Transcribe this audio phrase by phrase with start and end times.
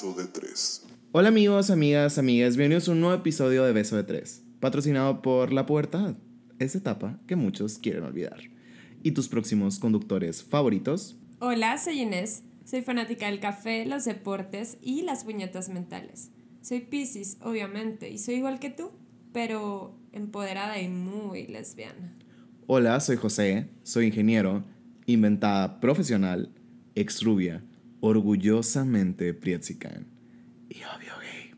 [0.00, 0.86] Beso de Tres.
[1.12, 5.52] Hola amigos, amigas, amigas, bienvenidos a un nuevo episodio de Beso de Tres, patrocinado por
[5.52, 6.14] La Pubertad,
[6.58, 8.40] esa etapa que muchos quieren olvidar.
[9.02, 11.18] ¿Y tus próximos conductores favoritos?
[11.38, 12.44] Hola, soy Inés.
[12.64, 16.30] Soy fanática del café, los deportes y las puñetas mentales.
[16.62, 18.92] Soy Pisces, obviamente, y soy igual que tú,
[19.34, 22.16] pero empoderada y muy lesbiana.
[22.66, 24.64] Hola, soy José, soy ingeniero,
[25.04, 26.54] inventada profesional,
[26.94, 27.62] ex rubia,
[28.00, 30.06] orgullosamente prietzican
[30.68, 31.52] y obvio gay.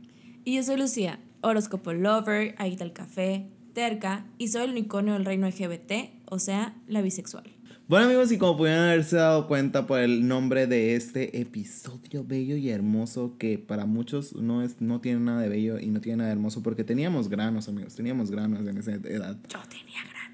[0.45, 5.25] Y yo soy Lucía, horóscopo lover, adicta al café, terca y soy el unicornio del
[5.25, 7.45] reino LGBT, o sea, la bisexual.
[7.89, 12.57] Bueno amigos, y como pudieron haberse dado cuenta por el nombre de este episodio bello
[12.57, 16.19] y hermoso, que para muchos no, es, no tiene nada de bello y no tiene
[16.19, 19.37] nada de hermoso, porque teníamos granos amigos, teníamos granos en esa edad.
[19.49, 20.32] Yo tenía granos.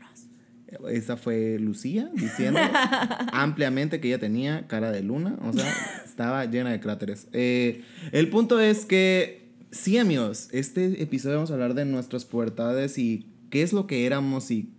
[0.91, 2.61] Esa fue Lucía diciendo
[3.33, 5.73] ampliamente que ella tenía cara de luna, o sea,
[6.05, 7.27] estaba llena de cráteres.
[7.33, 12.99] Eh, el punto es que, sí amigos, este episodio vamos a hablar de nuestras pubertades
[12.99, 14.71] y qué es lo que éramos y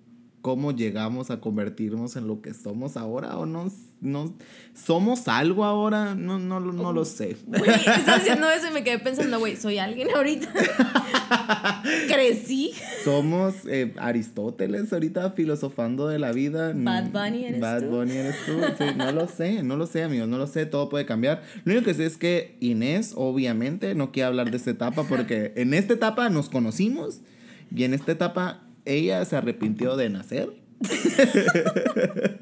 [0.42, 4.34] cómo llegamos a convertirnos en lo que somos ahora o no, no
[4.74, 7.36] somos algo ahora, no, no, no lo sé.
[7.46, 10.54] Güey, estás haciendo eso y me quedé pensando, güey, ¿soy alguien ahorita?
[13.04, 16.74] Somos eh, Aristóteles ahorita filosofando de la vida.
[16.76, 17.88] Bad Bunny eres Bad tú.
[17.90, 18.60] Bunny eres tú.
[18.78, 21.44] Sí, no lo sé, no lo sé, amigos, no lo sé, todo puede cambiar.
[21.64, 25.54] Lo único que sé es que Inés, obviamente, no quiere hablar de esta etapa porque
[25.56, 27.22] en esta etapa nos conocimos
[27.76, 30.50] y en esta etapa ella se arrepintió de nacer.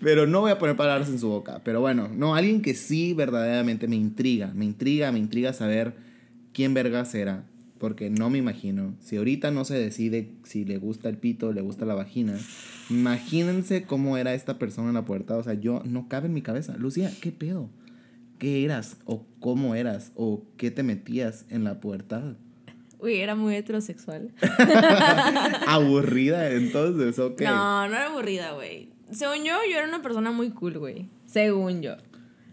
[0.00, 1.62] Pero no voy a poner palabras en su boca.
[1.64, 5.94] Pero bueno, no, alguien que sí verdaderamente me intriga, me intriga, me intriga saber
[6.52, 7.44] quién vergas era.
[7.84, 8.94] Porque no me imagino.
[8.98, 12.34] Si ahorita no se decide si le gusta el pito o le gusta la vagina,
[12.88, 15.36] imagínense cómo era esta persona en la puerta.
[15.36, 16.78] O sea, yo no cabe en mi cabeza.
[16.78, 17.68] Lucía, ¿qué pedo?
[18.38, 18.96] ¿Qué eras?
[19.04, 20.12] ¿O cómo eras?
[20.14, 22.38] ¿O qué te metías en la puerta?
[23.00, 24.32] Uy, era muy heterosexual.
[25.66, 27.42] Aburrida, entonces, ok.
[27.42, 28.88] No, no era aburrida, güey.
[29.10, 31.10] Según yo, yo era una persona muy cool, güey.
[31.26, 31.96] Según yo.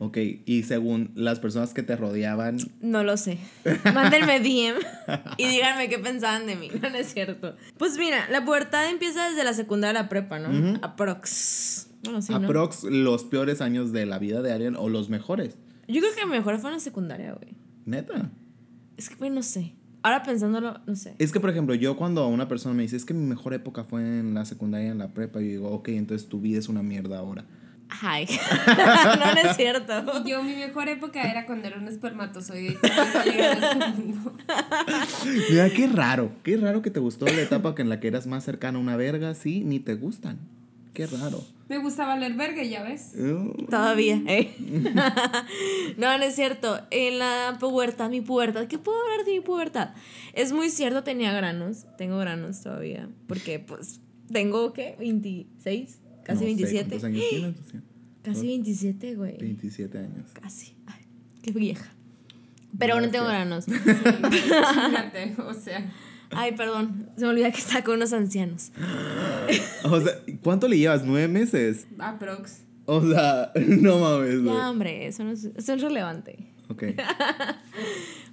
[0.03, 3.37] Ok, y según las personas que te rodeaban, No lo sé.
[3.93, 4.79] Mándenme DM
[5.37, 6.69] y díganme qué pensaban de mí.
[6.81, 7.55] No, no es cierto.
[7.77, 10.79] Pues mira, la pubertad empieza desde la secundaria a la prepa, ¿no?
[10.81, 11.91] Aprox.
[12.03, 12.39] Bueno, sí, ¿no?
[12.39, 15.59] aprox los peores años de la vida de alguien o los mejores.
[15.87, 17.53] Yo creo que mejor fue en la secundaria, güey.
[17.85, 18.31] Neta.
[18.97, 19.75] Es que, güey, no sé.
[20.01, 21.13] Ahora pensándolo, no sé.
[21.19, 23.83] Es que, por ejemplo, yo cuando una persona me dice, es que mi mejor época
[23.83, 26.81] fue en la secundaria en la prepa, yo digo, ok, entonces tu vida es una
[26.81, 27.45] mierda ahora.
[28.01, 28.27] Ay.
[28.67, 30.25] no, no es cierto.
[30.25, 32.89] Yo, mi mejor época era cuando era un espermatozoide este.
[35.49, 38.43] Mira, qué raro, qué raro que te gustó la etapa en la que eras más
[38.43, 40.39] cercana a una verga, sí, ni te gustan.
[40.93, 41.43] Qué raro.
[41.69, 43.13] Me gustaba leer verga, ya ves.
[43.15, 44.53] Uh, Todavía, ¿eh?
[45.97, 46.81] no, no es cierto.
[46.91, 49.91] En la pubertad, mi pubertad, ¿qué puedo hablar de mi pubertad?
[50.33, 51.85] Es muy cierto, tenía granos.
[51.97, 53.07] Tengo granos todavía.
[53.27, 54.01] Porque, pues,
[54.31, 54.95] tengo, ¿qué?
[54.99, 56.89] 26, casi no sé 27.
[56.89, 57.55] ¿Cuántos años tienes?
[57.59, 57.81] O sea,
[58.23, 59.37] Casi 27, güey.
[59.37, 60.29] 27 años.
[60.33, 60.75] Casi.
[60.85, 61.05] Ay,
[61.41, 61.91] qué vieja.
[62.77, 63.65] Pero no tengo granos.
[64.31, 65.91] Fíjate, o sea.
[66.29, 67.09] Ay, perdón.
[67.17, 68.71] Se me olvida que está con unos ancianos.
[69.83, 71.03] O sea, ¿cuánto le llevas?
[71.03, 71.87] ¿Nueve meses?
[71.97, 72.61] Aprox.
[72.85, 74.55] O sea, no mames, güey.
[74.55, 76.51] Ya, hombre, eso no es, eso es relevante.
[76.69, 76.83] Ok.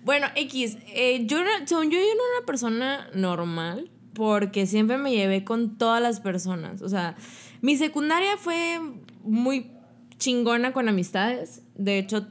[0.04, 5.10] Bueno, X, eh, yo, según yo, yo no era una persona normal porque siempre me
[5.10, 6.80] llevé con todas las personas.
[6.80, 7.16] O sea,
[7.60, 8.80] mi secundaria fue
[9.22, 9.70] muy
[10.18, 11.62] chingona con amistades.
[11.76, 12.26] De hecho,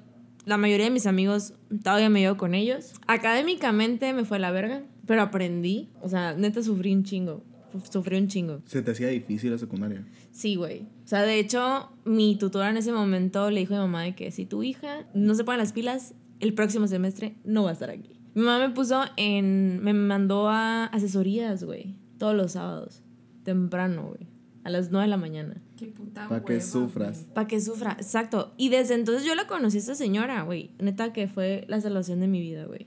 [0.45, 2.93] la mayoría de mis amigos todavía me llevo con ellos.
[3.07, 5.89] Académicamente me fue la verga, pero aprendí.
[6.01, 7.43] O sea, neta sufrí un chingo.
[7.91, 8.61] Sufrí un chingo.
[8.65, 10.05] ¿Se te hacía difícil la secundaria?
[10.31, 10.83] Sí, güey.
[11.03, 14.15] O sea, de hecho, mi tutora en ese momento le dijo a mi mamá de
[14.15, 17.73] que si tu hija no se pone las pilas, el próximo semestre no va a
[17.73, 18.19] estar aquí.
[18.33, 19.83] Mi mamá me puso en...
[19.83, 21.95] Me mandó a asesorías, güey.
[22.17, 23.01] Todos los sábados.
[23.43, 24.27] Temprano, güey.
[24.67, 25.55] A las 9 de la mañana.
[25.77, 27.19] Qué puta Para que sufras.
[27.33, 27.93] Para que sufra.
[27.93, 28.53] Exacto.
[28.57, 30.71] Y desde entonces yo la conocí a esta señora, güey.
[30.79, 32.85] Neta que fue la salvación de mi vida, güey.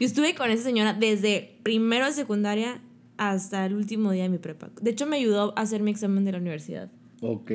[0.00, 2.80] Yo estuve con esa señora desde primero de secundaria
[3.16, 4.70] hasta el último día de mi prepa.
[4.82, 6.90] De hecho, me ayudó a hacer mi examen de la universidad.
[7.20, 7.50] Ok.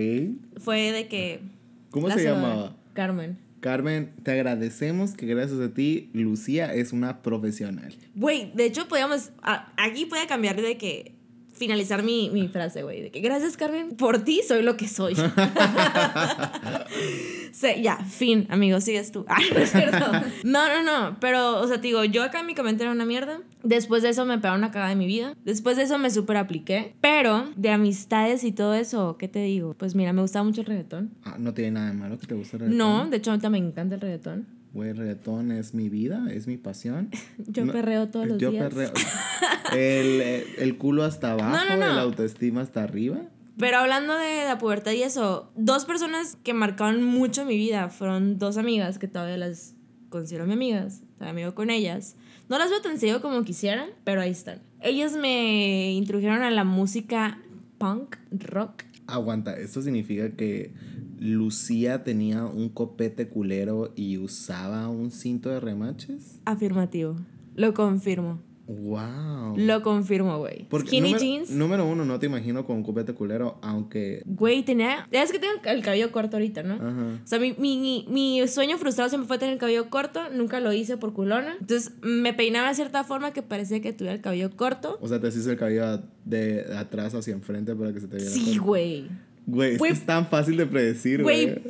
[0.57, 1.41] Fue de que...
[1.89, 2.47] ¿Cómo se salvadora.
[2.55, 2.77] llamaba?
[2.93, 3.37] Carmen.
[3.61, 7.95] Carmen, te agradecemos que gracias a ti, Lucía es una profesional.
[8.13, 9.31] Güey, de hecho, podíamos.
[9.41, 11.14] a- aquí puede cambiar de que.
[11.55, 13.01] Finalizar mi, mi frase, güey.
[13.01, 13.95] De que gracias, Carmen.
[13.95, 15.15] Por ti soy lo que soy.
[17.55, 19.23] Sí, ya, fin, amigo, sigues tú.
[19.29, 20.05] Ay, no es cierto.
[20.43, 21.17] No, no, no.
[21.21, 23.39] Pero, o sea, te digo, yo académicamente era una mierda.
[23.63, 25.35] Después de eso me pegaron una cagada de mi vida.
[25.45, 26.95] Después de eso me super apliqué.
[26.99, 29.73] Pero de amistades y todo eso, ¿qué te digo?
[29.73, 31.11] Pues mira, me gustaba mucho el reggaetón.
[31.23, 32.77] Ah, no tiene nada de malo que te guste el reggaetón.
[32.77, 34.47] No, de hecho, ahorita me encanta el reggaetón.
[34.75, 37.09] Güey, el reggaetón es mi vida, es mi pasión.
[37.47, 38.65] Yo No, perreo todos los yo días.
[38.71, 38.91] perreo.
[39.75, 40.21] El,
[40.59, 43.19] el culo hasta abajo, No, el autoestima hasta arriba.
[43.57, 48.37] Pero hablando de la pubertad y eso, dos personas que marcaron mucho mi vida fueron
[48.37, 49.73] dos amigas que todavía las
[50.09, 51.01] considero mi amigas.
[51.17, 52.15] Todavía vivo con ellas.
[52.47, 54.59] No las veo tan seguido como quisieran, pero ahí están.
[54.81, 57.39] Ellas me introdujeron a la música
[57.79, 58.83] punk, rock.
[59.07, 60.73] Aguanta, esto significa que
[61.19, 66.39] Lucía tenía un copete culero y usaba un cinto de remaches.
[66.45, 67.15] Afirmativo.
[67.55, 68.39] Lo confirmo.
[68.67, 69.55] Wow.
[69.57, 70.67] Lo confirmo, güey.
[70.71, 71.49] Skinny número, jeans.
[71.51, 74.23] Número uno, no te imagino con un copete culero, aunque.
[74.25, 75.07] Güey, tenía.
[75.11, 76.75] Ya es que tengo el cabello corto ahorita, ¿no?
[76.75, 77.19] Ajá.
[77.23, 80.21] O sea, mi, mi, mi, sueño frustrado siempre fue tener el cabello corto.
[80.33, 81.55] Nunca lo hice por culona.
[81.59, 84.97] Entonces me peinaba de cierta forma que parecía que tuviera el cabello corto.
[84.99, 88.31] O sea, te haces el cabello de atrás hacia enfrente para que se te viera.
[88.31, 89.07] Sí, güey.
[89.47, 89.91] Güey, es, que Güey.
[89.91, 91.63] es tan fácil de predecir, Güey, güey.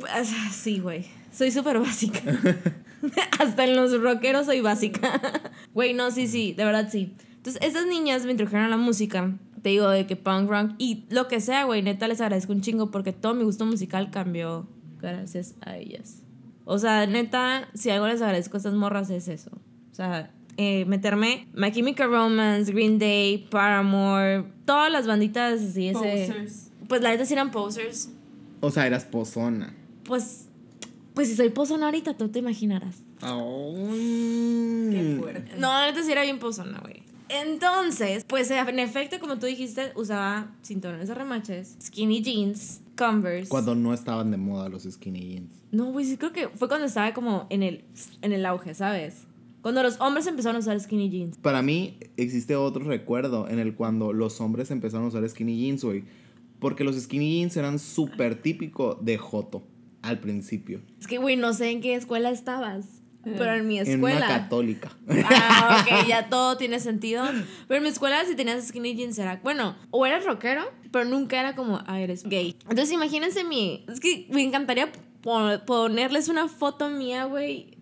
[0.52, 1.04] sí, güey.
[1.32, 2.20] Soy súper básica.
[3.38, 5.20] Hasta en los rockeros soy básica.
[5.74, 7.12] Güey, no, sí, sí, de verdad sí.
[7.36, 9.36] Entonces, estas niñas me introdujeron a la música.
[9.62, 12.60] Te digo, de que punk rock y lo que sea, güey, neta les agradezco un
[12.60, 14.66] chingo porque todo mi gusto musical cambió
[15.00, 16.22] gracias a ellas.
[16.64, 19.50] O sea, neta, si algo les agradezco a estas morras es eso.
[19.90, 25.98] O sea, eh, meterme My Chemical Romance, Green Day, Paramore, todas las banditas así, ese...
[26.28, 26.65] Posers.
[26.88, 28.10] Pues la neta sí eran posers.
[28.60, 29.74] O sea, eras pozona.
[30.04, 30.46] Pues,
[31.14, 32.96] pues si soy pozona ahorita, tú te imaginarás.
[33.20, 33.26] Qué
[35.16, 35.20] Mm.
[35.20, 35.52] fuerte.
[35.58, 37.02] No, la neta sí era bien pozona, güey.
[37.28, 43.48] Entonces, pues en efecto, como tú dijiste, usaba cinturones de remaches, skinny jeans, Converse.
[43.50, 45.52] Cuando no estaban de moda los skinny jeans.
[45.70, 47.84] No, güey, sí creo que fue cuando estaba como en el,
[48.22, 49.24] en el auge, ¿sabes?
[49.60, 51.36] Cuando los hombres empezaron a usar skinny jeans.
[51.38, 55.84] Para mí existe otro recuerdo en el cuando los hombres empezaron a usar skinny jeans,
[55.84, 56.04] güey.
[56.58, 59.66] Porque los skinny jeans eran súper típico de Joto
[60.02, 60.80] al principio.
[61.00, 64.26] Es que, güey, no sé en qué escuela estabas, pero en mi En una escuela...
[64.28, 64.90] católica.
[65.24, 67.24] Ah, ok, ya todo tiene sentido.
[67.66, 70.62] Pero en mi escuela, si tenías skinny jeans, era, bueno, o eras rockero,
[70.92, 72.56] pero nunca era como, ah, eres gay.
[72.62, 73.84] Entonces, imagínense mi.
[73.88, 74.90] Es que me encantaría
[75.22, 77.76] po- ponerles una foto mía, güey,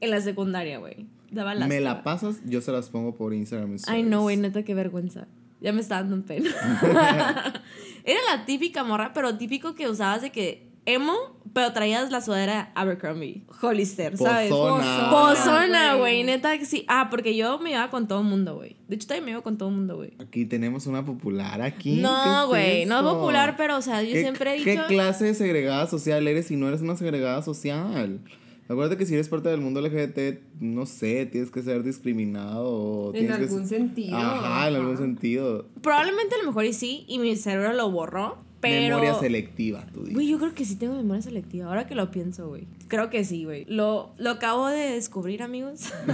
[0.00, 1.06] en la secundaria, güey.
[1.32, 3.76] Daba Me la pasas, yo se las pongo por Instagram.
[3.88, 5.26] Ay, no, güey, neta, qué vergüenza.
[5.64, 6.50] Ya me está dando pena.
[8.04, 11.14] era la típica morra, pero típico que usabas de que emo,
[11.54, 14.50] pero traías la sudadera Abercrombie, Hollister, ¿sabes?
[14.50, 15.08] Pozona.
[15.10, 16.22] Pozona, güey.
[16.24, 16.84] neta que sí.
[16.88, 18.76] Ah, porque yo me iba con todo el mundo, güey.
[18.88, 20.12] De hecho, también me iba con todo el mundo, güey.
[20.18, 21.96] Aquí tenemos una popular aquí.
[21.96, 24.72] ¿Qué No, es güey, no es popular, pero, o sea, yo ¿Qué- siempre he ¿Qué
[24.72, 24.86] dicho...
[24.86, 28.20] clase de segregada social eres si no eres una segregada social?
[28.68, 33.06] Acuérdate que si eres parte del mundo LGBT, no sé, tienes que ser discriminado o
[33.14, 34.16] En tienes que algún ser- sentido.
[34.16, 35.66] Ajá, en algún sentido.
[35.82, 38.96] Probablemente a lo mejor y sí, y mi cerebro lo borró, pero...
[38.96, 40.14] Memoria selectiva, tú dices.
[40.14, 42.66] Güey, yo creo que sí tengo memoria selectiva, ahora que lo pienso, güey.
[42.88, 43.66] Creo que sí, güey.
[43.66, 45.92] Lo, lo acabo de descubrir, amigos.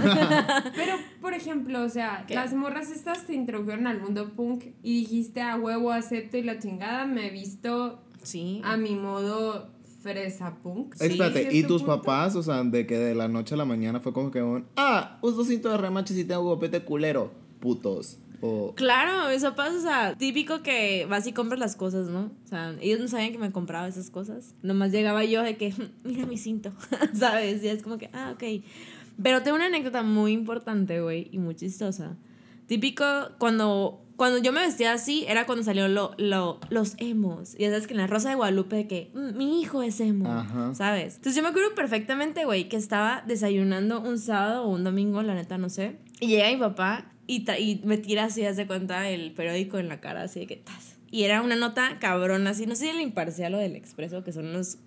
[0.75, 2.35] Pero, por ejemplo, o sea, ¿Qué?
[2.35, 6.59] las morras estas te introdujeron al mundo punk y dijiste a huevo acepto y la
[6.59, 8.59] chingada, me he visto sí.
[8.65, 9.69] a mi modo
[10.01, 10.95] fresa punk.
[10.99, 12.01] Espérate, ¿cierto ¿y tus punto?
[12.01, 14.65] papás, o sea, de que de la noche a la mañana fue como que un,
[14.77, 18.17] ah, uso cinto de remaches y tengo gopete culero, putos?
[18.41, 22.31] O, Claro, eso pasa, o sea, típico que vas y compras las cosas, ¿no?
[22.43, 24.55] O sea, ellos no sabían que me compraba esas cosas.
[24.63, 25.73] Nomás llegaba yo de que,
[26.03, 26.71] mira mi cinto,
[27.13, 27.63] ¿sabes?
[27.63, 28.63] Y es como que, ah, ok.
[29.21, 32.17] Pero tengo una anécdota muy importante, güey, y muy chistosa.
[32.67, 33.03] Típico,
[33.37, 37.55] cuando, cuando yo me vestía así, era cuando salieron lo, lo- los emos.
[37.55, 39.99] Y ya sabes que en la Rosa de Guadalupe, de que, "Mm, mi hijo es
[39.99, 40.73] emo, Ajá.
[40.75, 41.15] ¿sabes?
[41.17, 45.33] Entonces yo me acuerdo perfectamente, güey, que estaba desayunando un sábado o un domingo, la
[45.35, 45.97] neta, no sé.
[46.19, 49.99] Y llega mi papá y, y me tira así, hace cuenta, el periódico en la
[49.99, 50.97] cara, así de que, tas.
[51.09, 54.31] Y era una nota cabrona, así, no sé si el Imparcial o del Expreso, que
[54.31, 54.77] son unos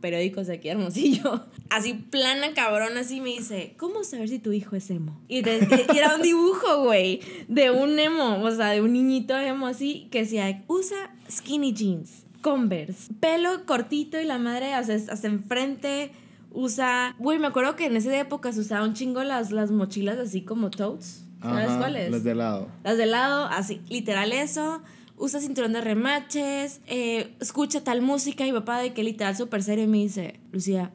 [0.00, 1.46] periódicos de aquí de hermosillo.
[1.70, 5.20] Así plana, cabrón, así me dice, ¿cómo saber si tu hijo es emo?
[5.28, 9.68] Y, y era un dibujo, güey, de un emo, o sea, de un niñito emo
[9.68, 16.10] así, que decía, usa skinny jeans, Converse, pelo cortito y la madre hasta, hasta enfrente.
[16.52, 20.18] Usa, güey, me acuerdo que en esa época se usaban un chingo las, las mochilas
[20.18, 21.24] así como totes.
[21.42, 22.10] ¿Sabes cuáles?
[22.10, 22.68] Las de lado.
[22.82, 24.82] Las de lado, así, literal eso.
[25.20, 28.46] Usa cinturón de remaches, eh, escucha tal música.
[28.46, 30.92] Y papá, de que literal súper serio, me dice: Lucía,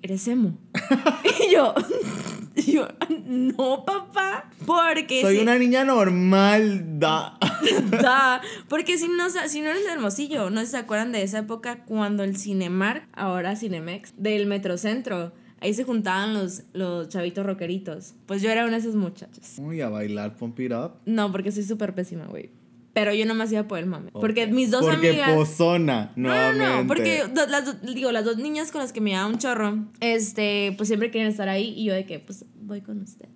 [0.00, 0.58] eres emo.
[1.48, 1.74] y yo,
[2.56, 2.88] y yo,
[3.26, 4.50] no, papá.
[4.64, 7.38] Porque Soy si, una niña normal, da.
[7.90, 11.40] Da, porque si no, si no eres Hermosillo, no sé si se acuerdan de esa
[11.40, 18.14] época cuando el Cinemark, ahora Cinemex, del Metrocentro, ahí se juntaban los, los chavitos rockeritos.
[18.24, 19.56] Pues yo era una de esas muchachas.
[19.58, 20.92] Uy, a bailar Pump It Up.
[21.04, 22.50] No, porque soy súper pésima, güey.
[22.92, 24.10] Pero yo nomás iba por el mame.
[24.12, 25.32] Porque mis dos porque amigas.
[25.32, 26.64] pozona, No, nuevamente.
[26.64, 29.38] no, no, porque las, do- digo, las dos niñas con las que me llevaba un
[29.38, 33.30] chorro, este, pues siempre querían estar ahí y yo de que, pues voy con ustedes.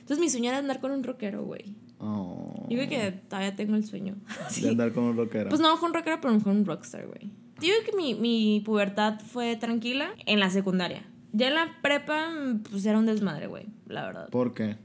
[0.00, 1.74] Entonces mi sueño era andar con un rockero, güey.
[1.98, 4.16] Oh, Yo creo que todavía tengo el sueño.
[4.60, 5.48] de andar con un rockero.
[5.48, 7.30] Pues no con un rockero, pero con un rockstar, güey.
[7.60, 11.04] Digo que mi, mi pubertad fue tranquila en la secundaria.
[11.32, 12.28] Ya en la prepa,
[12.70, 14.28] pues era un desmadre, güey, la verdad.
[14.30, 14.76] ¿Por qué?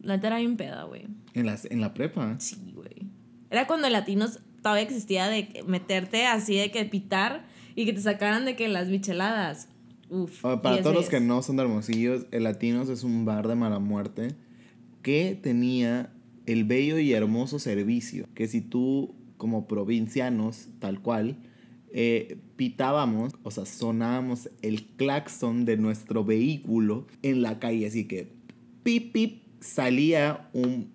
[0.00, 1.06] La neta era bien peda, güey.
[1.34, 2.36] En la, en la prepa.
[2.38, 2.71] Sí.
[3.52, 7.44] Era cuando el latinos todavía existía de meterte así de que pitar
[7.74, 9.68] y que te sacaran de que las micheladas.
[10.08, 10.44] Uf.
[10.44, 11.28] Ah, Para 10 todos los que 10.
[11.28, 14.34] no son de Hermosillos, el Latinos es un bar de mala muerte
[15.02, 16.12] que tenía
[16.46, 21.36] el bello y hermoso servicio que si tú como provincianos tal cual
[21.92, 28.32] eh, pitábamos, o sea, sonábamos el claxon de nuestro vehículo en la calle, así que
[28.82, 30.91] pip pip salía un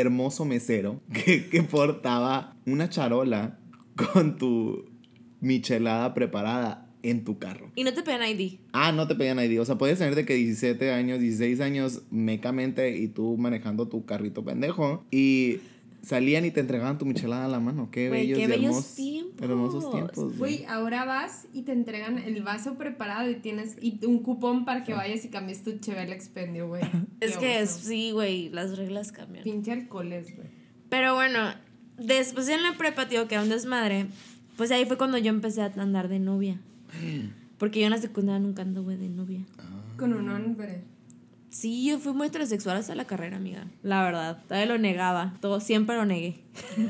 [0.00, 3.58] hermoso mesero que, que portaba una charola
[3.96, 4.84] con tu
[5.40, 7.70] michelada preparada en tu carro.
[7.76, 8.58] Y no te pedían ID.
[8.72, 9.60] Ah, no te pedían ID.
[9.60, 14.06] O sea, puedes tener de que 17 años, 16 años mecamente y tú manejando tu
[14.06, 15.04] carrito pendejo.
[15.10, 15.58] Y
[16.04, 17.90] salían y te entregaban tu michelada a la mano.
[17.90, 19.42] Qué Güey, bellos qué bellos hermos- tiempos.
[19.42, 20.16] hermosos tiempos.
[20.38, 20.58] güey.
[20.58, 24.84] Güey, ahora vas y te entregan el vaso preparado y tienes y un cupón para
[24.84, 26.82] que vayas y cambies tu Chevel Expendio, güey.
[27.20, 29.44] Es que es, sí, güey, las reglas cambian.
[29.44, 30.48] Pinche alcoholes, güey.
[30.90, 31.38] Pero bueno,
[31.98, 34.06] después en la prepa, tío, que era un desmadre,
[34.56, 36.60] pues ahí fue cuando yo empecé a andar de novia.
[37.58, 39.40] Porque yo en la secundaria nunca anduve de novia.
[39.96, 40.82] Con un hombre.
[41.54, 43.68] Sí, yo fui muy heterosexual hasta la carrera, amiga.
[43.84, 45.34] La verdad, todavía lo negaba.
[45.40, 46.40] Todo, siempre lo negué.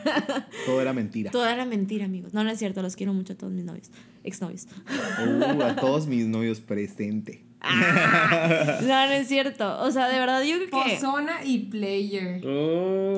[0.65, 1.31] Todo era mentira.
[1.31, 2.33] Todo era mentira, amigos.
[2.33, 3.91] No, no es cierto, los quiero mucho a todos mis novios.
[4.23, 4.67] Exnovios.
[4.89, 7.45] Uh, a todos mis novios presente.
[7.63, 9.83] No, no es cierto.
[9.83, 10.95] O sea, de verdad, yo creo que.
[10.95, 12.41] Pozona y player.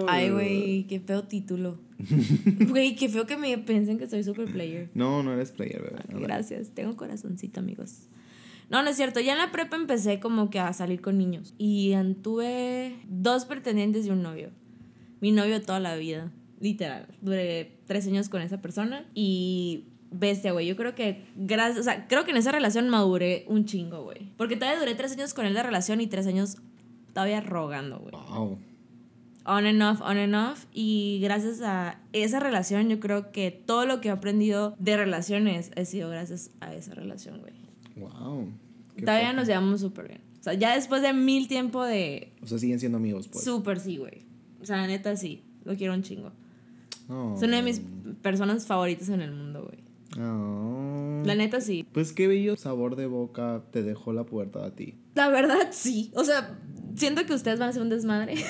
[0.09, 1.79] Ay, güey, qué feo título.
[2.69, 4.91] Güey, qué feo que me piensen que soy super player.
[4.95, 6.03] No, no eres player, bebé.
[6.13, 8.09] No, Gracias, tengo corazoncito, amigos.
[8.69, 9.21] No, no es cierto.
[9.21, 11.55] Ya en la prepa empecé como que a salir con niños.
[11.59, 14.51] Y antuve dos pretendientes y un novio.
[15.21, 17.07] Mi novio toda la vida, literal.
[17.21, 19.07] Duré tres años con esa persona.
[19.15, 20.67] Y bestia, güey.
[20.67, 24.33] Yo creo que gracias, o sea, creo que en esa relación maduré un chingo, güey.
[24.37, 26.57] Porque todavía duré tres años con él de relación y tres años
[27.13, 28.13] todavía rogando, güey.
[28.13, 28.59] Wow.
[29.49, 30.65] On and off, on and off.
[30.73, 35.71] Y gracias a esa relación, yo creo que todo lo que he aprendido de relaciones
[35.77, 37.66] ha sido gracias a esa relación, güey.
[37.97, 38.53] Wow.
[38.99, 40.21] Todavía nos llevamos súper bien.
[40.41, 42.33] O sea, ya después de mil tiempo de...
[42.43, 43.45] O sea, siguen siendo amigos, pues.
[43.45, 44.25] Súper sí, güey.
[44.61, 45.43] O sea, neta sí.
[45.65, 46.33] Lo quiero un chingo.
[47.09, 47.35] No.
[47.37, 47.83] Es una de mis
[48.23, 49.85] personas favoritas en el mundo, güey.
[50.17, 51.23] No.
[51.25, 51.85] La neta sí.
[51.93, 54.95] Pues qué bello sabor de boca te dejó la puerta a ti.
[55.15, 56.11] La verdad sí.
[56.15, 56.59] O sea,
[56.95, 58.35] siento que ustedes van a ser un desmadre.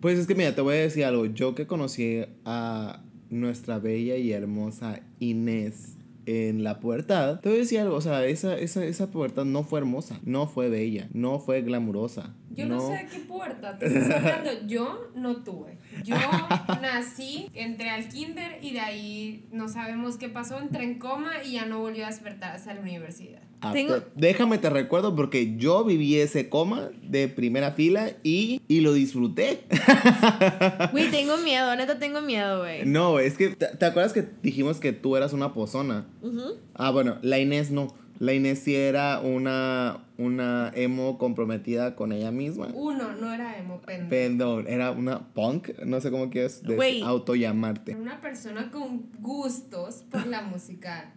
[0.00, 1.26] Pues es que mira, te voy a decir algo.
[1.26, 5.98] Yo que conocí a nuestra bella y hermosa Inés
[6.30, 7.96] en la pubertad, te voy a decir algo.
[7.96, 12.34] O sea, esa, esa, esa pubertad no fue hermosa, no fue bella, no fue glamurosa.
[12.52, 14.50] Yo no, sé de qué puerta te estás hablando.
[14.66, 15.78] Yo no tuve.
[16.04, 16.16] Yo
[16.82, 20.58] nací, entré al kinder y de ahí no sabemos qué pasó.
[20.58, 23.40] Entré en coma y ya no volvió a despertar hasta la universidad.
[23.62, 28.62] Ah, Tengo- te- Déjame te recuerdo porque yo viví ese coma de primera fila y,
[28.68, 29.64] y lo disfruté.
[30.92, 31.74] Güey, tengo miedo.
[31.76, 32.84] Neta tengo miedo, güey.
[32.86, 36.06] No, es que, ¿te, te acuerdas que dijimos que tú eras una pozona?
[36.22, 36.56] Ujú.
[36.74, 37.88] Ah, bueno, la Inés no.
[38.20, 42.66] La Inés sí era una, una emo comprometida con ella misma.
[42.74, 44.10] Uno, no era emo, pendejo.
[44.10, 46.62] Perdón, era una punk, no sé cómo quieres
[47.02, 47.92] autollamarte.
[47.92, 51.14] Era una persona con gustos por la música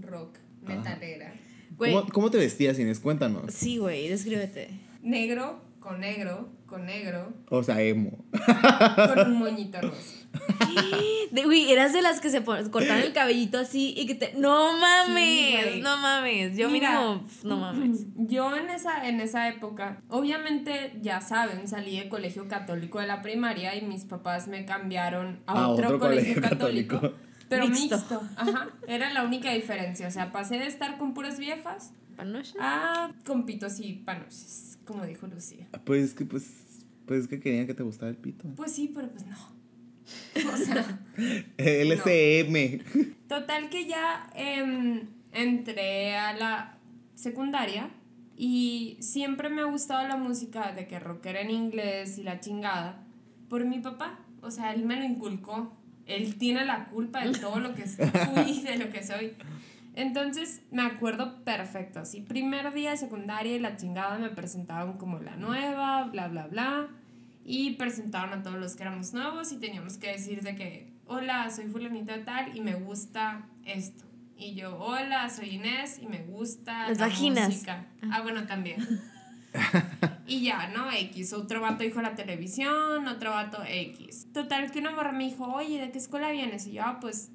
[0.00, 1.32] rock, metalera.
[1.78, 1.94] Güey.
[1.94, 2.98] ¿Cómo, cómo te vestías, Inés?
[2.98, 3.54] Cuéntanos.
[3.54, 4.70] Sí, güey, descríbete.
[5.02, 8.24] Negro con negro con negro O sea, emo.
[8.96, 10.19] con un moñito rosa.
[11.32, 14.32] De- Güey, eras de las que se cortaban el cabellito así y que te.
[14.34, 15.74] ¡No mames!
[15.74, 16.56] Sí, no mames.
[16.56, 17.24] Yo Mira, mínimo.
[17.44, 18.06] No mames.
[18.16, 23.22] Yo en esa, en esa época, obviamente ya saben, salí de colegio católico de la
[23.22, 26.94] primaria y mis papás me cambiaron a, A otro, otro colegio, colegio católico.
[27.00, 27.18] católico.
[27.48, 27.96] Pero Mixto.
[27.96, 28.22] mixto.
[28.36, 28.68] Ajá.
[28.86, 30.06] Era la única diferencia.
[30.08, 32.54] O sea, pasé de estar con puras viejas ¿Panoche?
[32.60, 35.66] a con pitos y panoches, como dijo Lucía.
[35.84, 38.48] Pues que, pues, pues que querían que te gustara el pito.
[38.56, 39.36] Pues sí, pero pues no.
[40.52, 41.00] O sea,
[41.56, 42.82] LCM.
[43.28, 46.78] Total que ya em, entré a la
[47.14, 47.90] secundaria
[48.36, 53.04] y siempre me ha gustado la música de que rockera en inglés y la chingada
[53.48, 54.20] por mi papá.
[54.40, 55.76] O sea, él me lo inculcó.
[56.06, 59.34] Él tiene la culpa de todo lo que fui, de lo que soy.
[59.94, 62.00] Entonces me acuerdo perfecto.
[62.00, 66.46] Así, primer día de secundaria y la chingada me presentaron como la nueva, bla, bla,
[66.46, 66.88] bla.
[67.52, 71.50] Y presentaron a todos los que éramos nuevos y teníamos que decir de que hola,
[71.50, 74.04] soy fulanito de tal y me gusta esto.
[74.36, 77.48] Y yo, hola, soy Inés y me gusta Las la vaginas.
[77.48, 77.88] música.
[78.12, 78.86] Ah, bueno, también.
[80.28, 80.92] y ya, ¿no?
[80.92, 81.32] X.
[81.32, 84.28] Otro vato dijo la televisión, otro vato X.
[84.32, 86.68] Total, que una morra me dijo, oye, ¿de qué escuela vienes?
[86.68, 87.32] Y yo, ah, pues,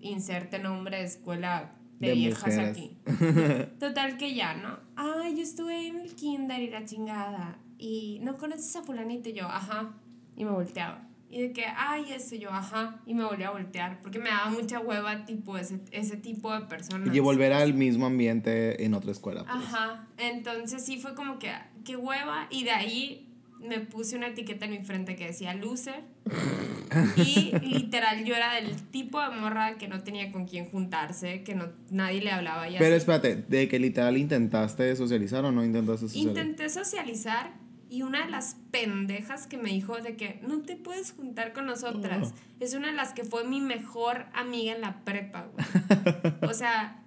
[0.00, 2.70] inserte nombre de escuela de, De viejas mujeres.
[2.70, 2.96] aquí.
[3.80, 4.78] Total que ya, ¿no?
[4.94, 7.58] Ay, yo estuve en el kinder y la chingada.
[7.78, 9.94] Y no conoces a fulanito y yo, ajá.
[10.36, 11.08] Y me volteaba.
[11.30, 13.00] Y de que, ay, eso yo, ajá.
[13.04, 14.00] Y me volvía a voltear.
[14.00, 17.14] Porque me daba mucha hueva, tipo, ese, ese tipo de personas.
[17.14, 19.44] Y volver al mismo ambiente en otra escuela.
[19.44, 19.54] pues.
[19.54, 20.06] Ajá.
[20.16, 21.52] Entonces sí fue como que,
[21.84, 22.46] qué hueva.
[22.50, 23.28] Y de ahí
[23.60, 26.02] me puse una etiqueta en mi frente que decía loser.
[27.16, 31.54] y literal yo era del tipo de morra que no tenía con quién juntarse, que
[31.54, 32.68] no, nadie le hablaba.
[32.70, 32.98] Y Pero así.
[32.98, 36.46] espérate, ¿de que literal intentaste socializar o no intentaste socializar?
[36.46, 41.12] Intenté socializar y una de las pendejas que me dijo de que no te puedes
[41.12, 45.46] juntar con nosotras es una de las que fue mi mejor amiga en la prepa,
[45.52, 46.34] güey.
[46.50, 47.02] O sea,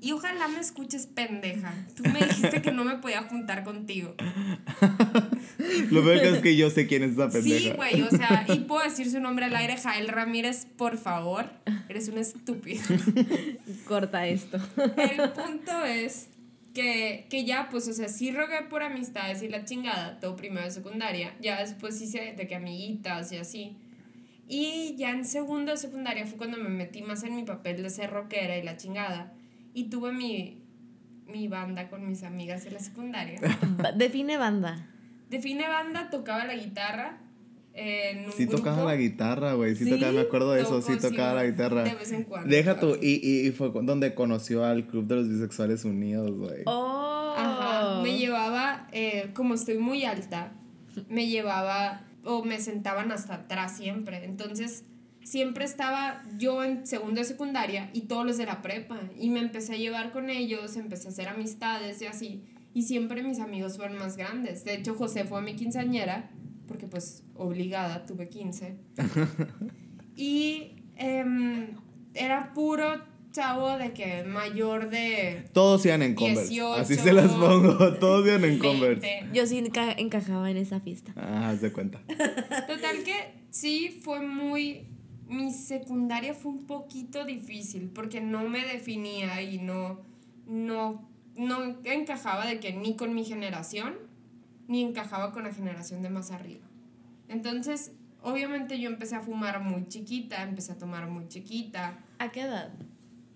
[0.00, 1.74] y ojalá me escuches pendeja.
[1.96, 4.14] Tú me dijiste que no me podía juntar contigo.
[5.90, 7.58] Lo peor es que yo sé quién es esa pendeja.
[7.58, 11.50] Sí, güey, o sea, y puedo decir su nombre al aire, Jael Ramírez, por favor.
[11.88, 12.82] Eres un estúpido.
[13.88, 14.58] Corta esto.
[14.98, 16.28] El punto es
[16.76, 20.66] que, que ya, pues, o sea, sí rogué por amistades y la chingada, todo primero
[20.66, 21.34] de secundaria.
[21.40, 23.78] Ya después hice de que amiguitas y así.
[24.46, 27.88] Y ya en segundo de secundaria fue cuando me metí más en mi papel de
[27.88, 29.32] ser rockera y la chingada.
[29.72, 30.62] Y tuve mi,
[31.26, 33.40] mi banda con mis amigas en la secundaria.
[33.96, 34.86] Define banda.
[35.30, 37.16] Define banda, tocaba la guitarra.
[37.78, 39.76] En un Sí tocaba la guitarra, güey.
[39.76, 40.80] Sí, Sí, tocaba, me acuerdo de eso.
[40.80, 41.84] Sí tocaba la guitarra.
[41.84, 42.96] de vez en cuando, Deja tú.
[43.00, 46.62] Y, y, y fue donde conoció al Club de los Bisexuales Unidos, güey.
[46.64, 47.34] Oh.
[47.36, 50.52] Ajá, me llevaba, eh, como estoy muy alta,
[51.10, 54.24] me llevaba o me sentaban hasta atrás siempre.
[54.24, 54.84] Entonces,
[55.22, 58.98] siempre estaba yo en segundo de secundaria y todos los de la prepa.
[59.18, 62.42] Y me empecé a llevar con ellos, empecé a hacer amistades y así.
[62.72, 64.64] Y siempre mis amigos fueron más grandes.
[64.64, 66.30] De hecho, José fue mi quinceañera,
[66.66, 68.76] porque pues obligada, tuve 15.
[70.16, 71.68] y em,
[72.14, 73.02] era puro
[73.32, 76.48] chavo de que mayor de Todos iban en Converse.
[76.48, 77.92] 18, Así se las pongo.
[78.00, 79.00] Todos iban en Converse.
[79.22, 79.38] 20.
[79.38, 81.12] Yo sí enca- encajaba en esa fiesta.
[81.16, 82.00] Ah, haz de cuenta.
[82.66, 84.86] Total que sí fue muy...
[85.28, 90.00] Mi secundaria fue un poquito difícil porque no me definía y no,
[90.46, 93.96] no, no encajaba de que ni con mi generación
[94.68, 96.66] ni encajaba con la generación de más arriba.
[97.28, 101.98] Entonces, obviamente yo empecé a fumar muy chiquita, empecé a tomar muy chiquita.
[102.18, 102.72] ¿A qué edad?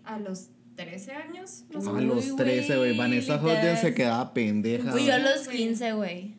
[0.04, 2.78] A los 13 años, más o A los Uy, 13, güey.
[2.78, 3.36] güey, Vanessa.
[3.36, 4.94] Hodgins se quedaba pendeja.
[4.94, 5.56] Uy, yo a los güey.
[5.58, 6.34] 15, güey.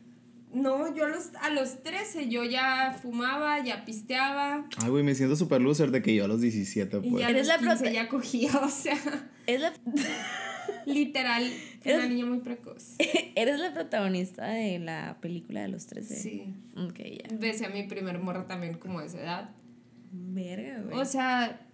[0.54, 4.66] No, yo a los, a los 13 yo ya fumaba, ya pisteaba.
[4.84, 7.22] Ay, güey, me siento súper loser de que yo a los 17, Y pues.
[7.22, 8.98] ya a Eres la 15 prote- ya cogía, o sea,
[9.48, 9.74] ¿Eres la,
[10.86, 11.44] literal,
[11.84, 12.96] fui una Eres- niña muy precoz.
[13.36, 16.16] eres la protagonista de la película de los 13.
[16.16, 16.54] Sí.
[16.78, 17.36] Ok, ya.
[17.38, 19.50] Besé a mi primer morra también como a esa edad.
[20.12, 20.98] Verga, güey.
[21.00, 21.68] O sea,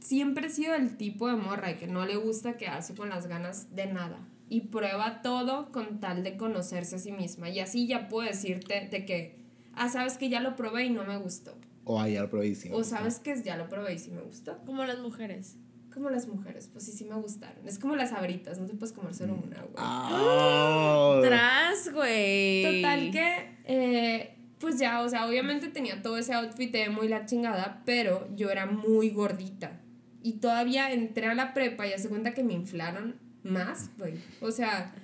[0.00, 3.74] siempre he sido el tipo de morra que no le gusta quedarse con las ganas
[3.74, 4.18] de nada.
[4.48, 7.48] Y prueba todo con tal de conocerse a sí misma.
[7.48, 9.38] Y así ya puedo decirte de que,
[9.74, 11.56] ah, sabes que ya lo probé y no me gustó.
[11.84, 12.76] O ahí al probísimo.
[12.76, 14.58] O sabes que ya lo probé y sí me gustó.
[14.66, 15.56] como las mujeres.
[15.92, 17.68] Como las mujeres, pues sí, sí me gustaron.
[17.68, 19.74] Es como las abritas, no te puedes comer solo una, güey.
[19.76, 21.20] Ah.
[21.22, 22.80] Tras, güey.
[22.80, 27.26] Total que, eh, pues ya, o sea, obviamente tenía todo ese outfit de muy la
[27.26, 29.80] chingada, pero yo era muy gordita.
[30.22, 34.14] Y todavía entré a la prepa y hace cuenta que me inflaron más, güey.
[34.40, 34.94] O sea,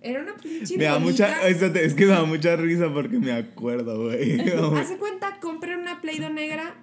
[0.00, 4.04] era una pinche Me da mucha, es que me da mucha risa porque me acuerdo,
[4.04, 4.40] güey.
[4.78, 6.74] Hace cuenta, compren una Play-Doh negra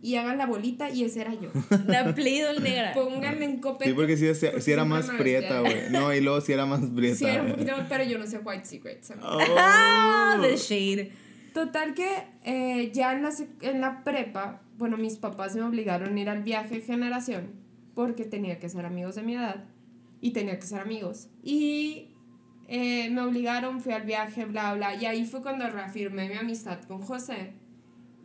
[0.00, 1.50] y hagan la bolita y ese era yo.
[1.86, 2.92] La Play-Doh negra.
[2.94, 3.90] Pónganle en copete.
[3.90, 5.90] Sí, porque sí, porque sí era más prieta, güey.
[5.90, 7.16] No, y luego sí era más prieta.
[7.16, 9.12] Sí, era un poquito, pero yo no sé White Secrets.
[9.22, 9.38] Oh.
[9.56, 11.12] Ah, the shade.
[11.52, 12.08] Total que
[12.44, 13.30] eh, ya en la,
[13.62, 17.50] en la prepa, bueno, mis papás me obligaron a ir al viaje de generación
[17.94, 19.64] porque tenía que ser amigos de mi edad
[20.20, 21.28] y tenía que ser amigos.
[21.42, 22.14] Y
[22.68, 26.80] eh, me obligaron, fui al viaje, bla, bla, y ahí fue cuando reafirmé mi amistad
[26.84, 27.54] con José.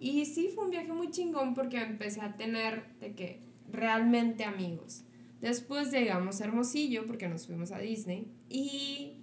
[0.03, 3.39] Y sí, fue un viaje muy chingón porque empecé a tener de que
[3.71, 5.05] realmente amigos.
[5.39, 9.13] Después llegamos a Hermosillo porque nos fuimos a Disney y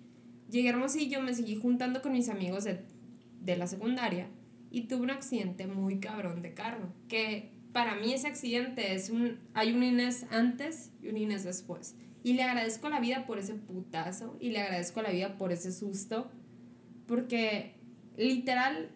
[0.48, 2.80] llegué a Hermosillo, me seguí juntando con mis amigos de,
[3.42, 4.30] de la secundaria
[4.70, 6.94] y tuve un accidente muy cabrón de carro.
[7.08, 9.38] Que para mí ese accidente es un...
[9.52, 11.94] Hay un Inés antes y un Inés después.
[12.24, 15.72] Y le agradezco la vida por ese putazo y le agradezco la vida por ese
[15.72, 16.30] susto.
[17.06, 17.74] Porque
[18.16, 18.90] literal,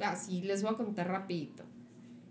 [0.00, 1.64] así les voy a contar rapidito.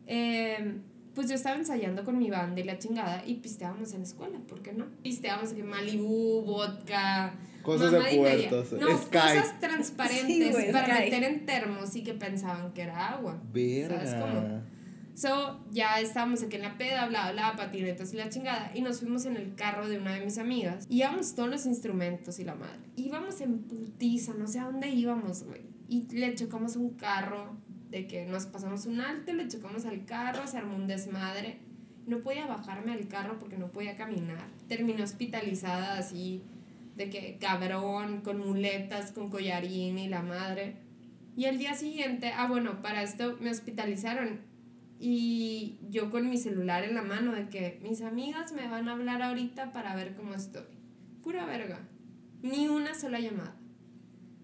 [0.08, 0.80] Eh,
[1.16, 4.40] pues yo estaba ensayando con mi banda y la chingada y pisteábamos en la escuela,
[4.48, 4.86] ¿por qué no?
[5.04, 9.10] Pisteábamos que Malibu, vodka, Cosas de puertos, No, Sky.
[9.12, 11.04] cosas transparentes Sí, güey, para Sky.
[11.06, 13.40] meter en termos y que pensaban que era agua.
[13.54, 14.62] ¿Sabes cómo?
[15.16, 18.72] So, ya estábamos aquí en la peda, bla, bla, patinetas y la chingada.
[18.74, 20.88] Y nos fuimos en el carro de una de mis amigas.
[20.90, 22.80] Y íbamos todos los instrumentos y la madre.
[22.96, 25.62] Íbamos en putiza, no sé a dónde íbamos, güey.
[25.94, 27.56] Y le chocamos un carro,
[27.92, 31.60] de que nos pasamos un alto, le chocamos al carro, se armó un desmadre.
[32.08, 34.48] No podía bajarme del carro porque no podía caminar.
[34.68, 36.42] Terminé hospitalizada así,
[36.96, 40.78] de que cabrón, con muletas, con collarín y la madre.
[41.38, 44.40] Y el día siguiente, ah, bueno, para esto me hospitalizaron
[45.00, 48.94] y yo con mi celular en la mano de que mis amigas me van a
[48.94, 50.66] hablar ahorita para ver cómo estoy.
[51.22, 51.82] Pura verga.
[52.42, 53.56] Ni una sola llamada.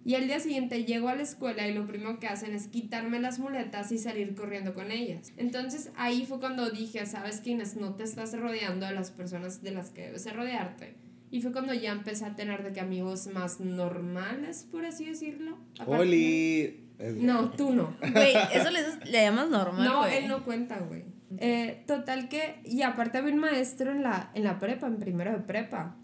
[0.06, 3.20] Y el día siguiente llego a la escuela y lo primero que hacen es quitarme
[3.20, 5.34] las muletas y salir corriendo con ellas.
[5.38, 9.62] Entonces ahí fue cuando dije, sabes que Inés, no te estás rodeando de las personas
[9.62, 10.96] de las que debes de rodearte.
[11.32, 15.58] Y fue cuando ya empecé a tener de que amigos más normales, por así decirlo.
[15.78, 16.86] Aparte- Oli.
[17.22, 17.96] No, tú no.
[18.12, 21.04] Güey, eso le, le llamas normal, No, él no cuenta, güey.
[21.38, 25.32] Eh, total que, y aparte había un maestro en la, en la prepa, en primero
[25.32, 25.96] de prepa,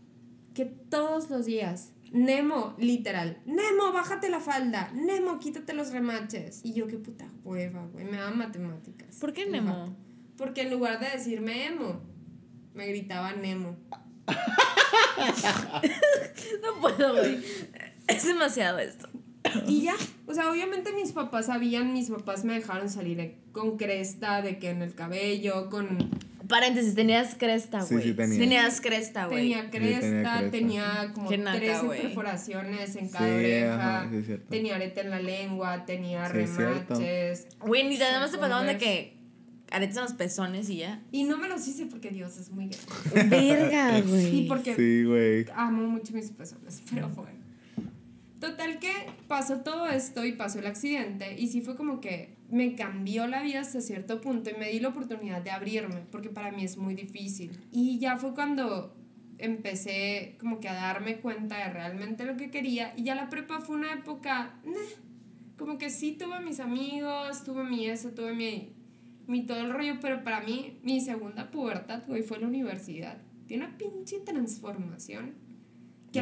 [0.53, 6.61] que todos los días, Nemo, literal, Nemo, bájate la falda, Nemo, quítate los remaches.
[6.63, 9.17] Y yo, qué puta hueva, güey, me daba matemáticas.
[9.17, 9.95] ¿Por qué Nemo?
[10.37, 12.01] Porque en lugar de decirme emo,
[12.73, 13.77] me gritaba Nemo.
[16.61, 17.43] No puedo, güey.
[18.07, 19.09] Es demasiado esto.
[19.67, 24.41] Y ya, o sea, obviamente mis papás sabían, mis papás me dejaron salir con cresta,
[24.41, 26.09] de que en el cabello, con
[26.47, 28.07] Paréntesis, tenías cresta, Sí, güey.
[28.07, 28.39] sí tenía.
[28.39, 29.37] Tenías cresta, güey.
[29.51, 31.13] Tenía cresta, tenía tenía, cresta.
[31.13, 32.01] como Qué naca, 13 güey.
[32.01, 34.45] perforaciones en cada Sí, oreja, ajá, sí, es cierto.
[34.49, 37.47] tenía arete en la lengua, tenía Sí, remaches.
[37.59, 39.15] Güey, ni además te Sí, pasaban de que
[39.71, 41.01] aretes en los pezones y ya.
[41.11, 43.35] Y no me los hice porque Dios es muy grande.
[43.37, 44.39] Verga, güey.
[44.39, 45.45] Y porque Sí, güey.
[45.55, 47.31] amo mucho mis pezones, pero bueno.
[48.39, 48.91] Total que
[49.27, 53.41] pasó todo esto y pasó el accidente y sí fue como que me cambió la
[53.41, 56.77] vida hasta cierto punto y me di la oportunidad de abrirme porque para mí es
[56.77, 57.51] muy difícil.
[57.71, 58.95] Y ya fue cuando
[59.37, 63.59] empecé como que a darme cuenta de realmente lo que quería y ya la prepa
[63.59, 64.59] fue una época,
[65.57, 68.73] como que sí tuve mis amigos, tuve mi eso, tuve mi,
[69.27, 73.17] mi todo el rollo, pero para mí mi segunda pubertad, güey, fue la universidad.
[73.47, 75.44] Tiene una pinche transformación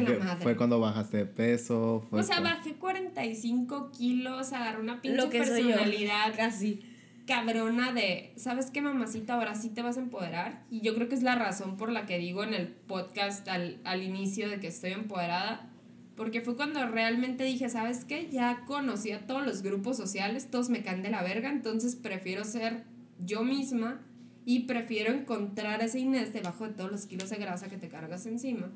[0.12, 0.42] la Que madre.
[0.42, 2.04] Fue cuando bajaste de peso.
[2.10, 5.68] Fue o sea, cu- bajé 45 kilos, agarré una pinche Lo que soy yo.
[5.68, 6.82] personalidad Casi.
[7.26, 9.34] cabrona de, ¿sabes qué, mamacita?
[9.34, 10.62] Ahora sí te vas a empoderar.
[10.70, 13.78] Y yo creo que es la razón por la que digo en el podcast al,
[13.84, 15.70] al inicio de que estoy empoderada.
[16.16, 18.28] Porque fue cuando realmente dije, ¿sabes qué?
[18.30, 22.44] Ya conocí a todos los grupos sociales, todos me caen de la verga, entonces prefiero
[22.44, 22.84] ser
[23.18, 24.00] yo misma
[24.44, 28.26] y prefiero encontrar ese Inés debajo de todos los kilos de grasa que te cargas
[28.26, 28.70] encima.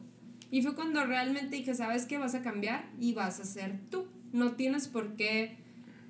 [0.50, 2.18] Y fue cuando realmente dije, ¿sabes qué?
[2.18, 4.06] Vas a cambiar y vas a ser tú.
[4.32, 5.56] No tienes por qué,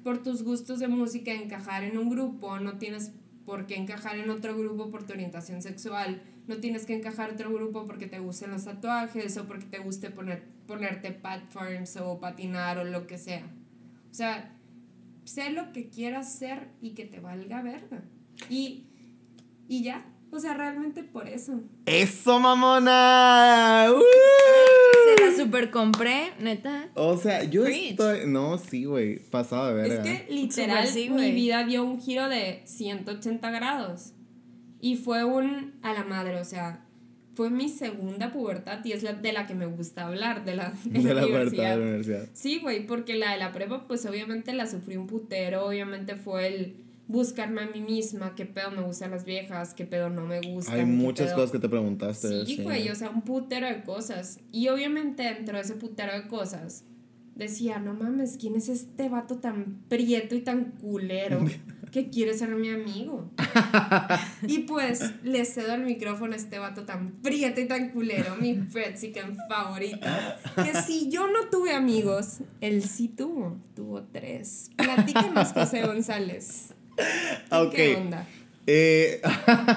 [0.05, 3.13] por tus gustos de música, encajar en un grupo, no tienes
[3.45, 7.35] por qué encajar en otro grupo por tu orientación sexual, no tienes que encajar en
[7.35, 12.21] otro grupo porque te gusten los tatuajes o porque te guste poner, ponerte platforms o
[12.21, 13.47] patinar o lo que sea.
[14.11, 14.55] O sea,
[15.25, 18.03] sé lo que quieras ser y que te valga verga.
[18.49, 18.87] Y,
[19.69, 21.61] y ya, o sea, realmente por eso.
[21.87, 23.87] ¡Eso, mamona!
[23.91, 24.03] ¡Uh!
[25.17, 26.89] Se la super compré, neta.
[26.95, 27.91] O sea, yo Preach.
[27.93, 28.21] estoy.
[28.27, 29.19] No, sí, güey.
[29.19, 29.95] Pasado de verga.
[29.95, 34.13] Es que literal sí, mi vida dio un giro de 180 grados.
[34.81, 36.85] Y fue un a la madre, o sea,
[37.35, 40.73] fue mi segunda pubertad y es la de la que me gusta hablar, de la,
[40.85, 42.29] de de la la puerta de la universidad.
[42.33, 46.49] Sí, güey, porque la de la prepa, pues obviamente la sufrí un putero, obviamente fue
[46.49, 50.41] el buscarme a mí misma, qué pedo me gustan las viejas, qué pedo no me
[50.43, 50.79] gustan.
[50.79, 52.47] Hay muchas cosas que te preguntaste.
[52.47, 54.39] Sí, güey, o sea, un putero de cosas.
[54.53, 56.85] Y obviamente dentro de ese putero de cosas,
[57.35, 61.47] decía, no mames, ¿quién es este vato tan prieto y tan culero
[61.91, 63.31] que quiere ser mi amigo?
[64.47, 68.55] y pues le cedo el micrófono a este vato tan prieto y tan culero, mi
[68.55, 70.07] Fretsican favorito.
[70.57, 74.71] Que si yo no tuve amigos, él sí tuvo, tuvo tres.
[74.77, 76.75] Platícanos, José González.
[77.51, 77.75] Ok.
[77.75, 78.27] ¿Qué onda?
[78.67, 79.23] Eh,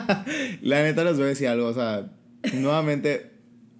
[0.61, 2.11] la neta les voy a decir algo, o sea,
[2.53, 3.31] nuevamente,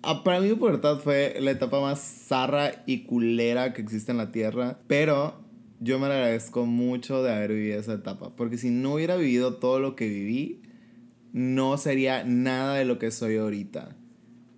[0.04, 4.18] ah, para mí mi pubertad fue la etapa más zarra y culera que existe en
[4.18, 5.42] la tierra, pero
[5.82, 9.80] yo me agradezco mucho de haber vivido esa etapa, porque si no hubiera vivido todo
[9.80, 10.62] lo que viví,
[11.34, 13.96] no sería nada de lo que soy ahorita.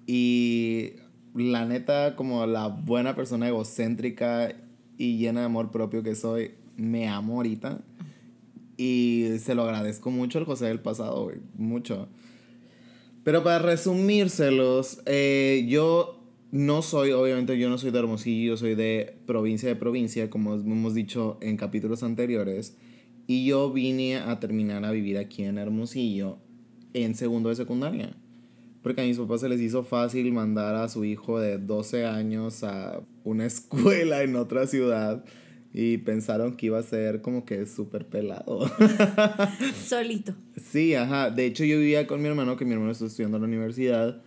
[0.05, 0.93] Y
[1.33, 4.53] la neta, como la buena persona egocéntrica
[4.97, 7.79] y llena de amor propio que soy, me amo ahorita.
[8.77, 11.37] Y se lo agradezco mucho al José del pasado, güey.
[11.55, 12.07] Mucho.
[13.23, 16.19] Pero para resumírselos, eh, yo
[16.51, 20.55] no soy, obviamente yo no soy de Hermosillo, yo soy de provincia de provincia, como
[20.55, 22.77] hemos dicho en capítulos anteriores.
[23.25, 26.39] Y yo vine a terminar a vivir aquí en Hermosillo
[26.93, 28.15] en segundo de secundaria.
[28.81, 32.63] Porque a mis papás se les hizo fácil mandar a su hijo de 12 años
[32.65, 35.23] a una escuela en otra ciudad
[35.73, 38.69] y pensaron que iba a ser como que súper pelado.
[39.83, 40.35] Solito.
[40.55, 41.31] Sí, ajá.
[41.31, 44.21] De hecho, yo vivía con mi hermano, que mi hermano está estudiando en la universidad.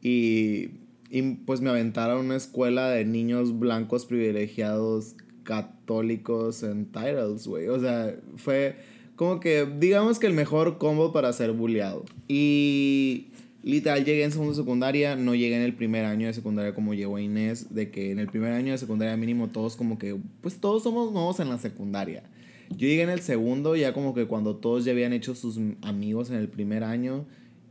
[0.00, 0.70] Y,
[1.10, 7.66] y pues me aventaron a una escuela de niños blancos privilegiados católicos en titles, güey.
[7.66, 8.76] O sea, fue
[9.16, 12.04] como que, digamos que el mejor combo para ser bulleado.
[12.28, 13.32] Y
[13.64, 17.18] literal llegué en segundo secundaria, no llegué en el primer año de secundaria como llegó
[17.18, 20.82] Inés, de que en el primer año de secundaria mínimo todos como que, pues todos
[20.82, 22.22] somos nuevos en la secundaria.
[22.70, 26.30] Yo llegué en el segundo, ya como que cuando todos ya habían hecho sus amigos
[26.30, 27.24] en el primer año,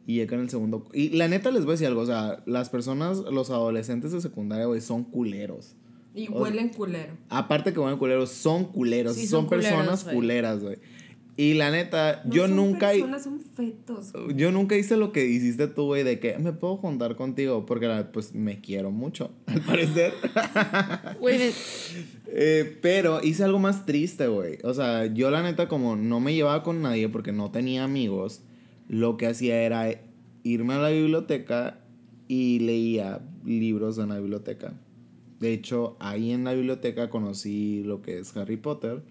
[0.06, 0.86] y llegué en el segundo.
[0.94, 4.22] Y la neta les voy a decir algo, o sea, las personas, los adolescentes de
[4.22, 5.76] secundaria, güey, son culeros.
[6.16, 7.14] Y huelen culero.
[7.30, 10.78] Aparte que huelen culeros, son culeros, Sí, son, son culeros, personas culeras, güey.
[11.36, 12.90] Y la neta, No yo son nunca...
[12.92, 14.14] personas, son fetos.
[14.14, 14.36] güey.
[14.36, 17.88] Yo nunca hice lo que hiciste tú, güey, de que me puedo juntar contigo, porque
[17.88, 20.14] la- pues me quiero mucho, al parecer.
[21.20, 21.52] Güey,
[22.36, 24.58] Eh, pero hice algo más triste, güey.
[24.64, 28.42] O sea, yo la neta como no me llevaba con nadie porque no tenía amigos,
[28.88, 29.88] lo que hacía era
[30.44, 31.80] irme a la biblioteca
[32.28, 34.74] y leía libros en la biblioteca.
[35.40, 39.04] De hecho, ahí en la biblioteca conocí lo que es Harry Potter.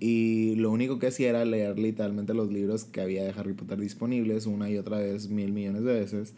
[0.00, 3.78] Y lo único que hacía era leer literalmente los libros que había de Harry Potter
[3.78, 6.34] disponibles una y otra vez, mil millones de veces.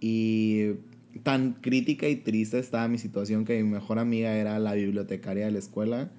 [0.00, 0.72] Y
[1.22, 5.52] tan crítica y triste estaba mi situación que mi mejor amiga era la bibliotecaria de
[5.52, 6.10] la escuela.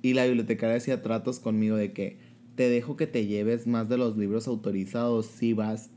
[0.00, 2.16] Y la bibliotecaria hacía tratos conmigo de que
[2.54, 5.90] te dejo que te lleves más de los libros autorizados si vas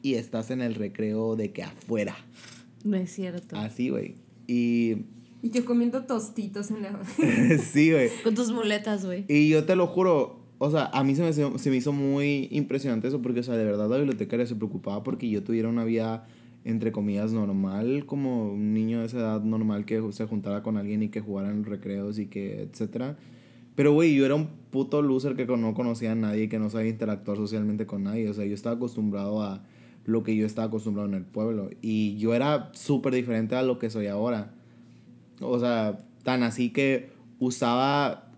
[0.00, 2.16] y estás en el recreo de que afuera.
[2.84, 3.56] no es cierto.
[3.56, 4.14] Así, güey.
[4.46, 5.04] Y
[5.42, 6.98] Y yo comiendo tostitos en la...
[7.58, 8.08] sí, güey.
[8.24, 9.24] Con tus muletas, güey.
[9.28, 11.92] Y yo te lo juro, o sea, a mí se me, hizo- se me hizo
[11.92, 15.68] muy impresionante eso porque, o sea, de verdad la bibliotecaria se preocupaba porque yo tuviera
[15.68, 16.26] una vida,
[16.64, 21.02] entre comillas, normal, como un niño de esa edad normal que se juntara con alguien
[21.02, 23.16] y que jugara en recreos y que, etcétera.
[23.76, 26.70] Pero, güey, yo era un puto loser que no conocía a nadie y que no
[26.70, 28.28] sabía interactuar socialmente con nadie.
[28.30, 29.62] O sea, yo estaba acostumbrado a
[30.06, 31.68] lo que yo estaba acostumbrado en el pueblo.
[31.82, 34.54] Y yo era súper diferente a lo que soy ahora.
[35.40, 38.32] O sea, tan así que usaba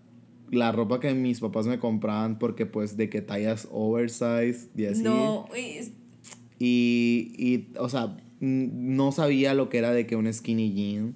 [0.51, 5.03] la ropa que mis papás me compraban porque pues de que tallas oversize y así.
[5.03, 5.91] No, es-
[6.59, 11.15] Y, y, o sea, no sabía lo que era de que un skinny jean.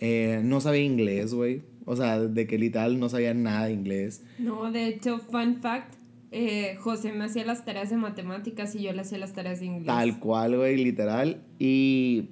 [0.00, 1.62] Eh, no sabía inglés, güey.
[1.86, 4.22] O sea, de que literal no sabía nada de inglés.
[4.38, 5.94] No, de hecho, fun fact,
[6.32, 9.66] eh, José me hacía las tareas de matemáticas y yo le hacía las tareas de
[9.66, 9.86] inglés.
[9.86, 11.42] Tal cual, güey, literal.
[11.58, 12.30] Y,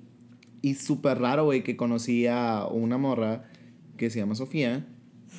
[0.62, 3.44] y súper raro, güey, que conocí a una morra
[3.96, 4.86] que se llama Sofía.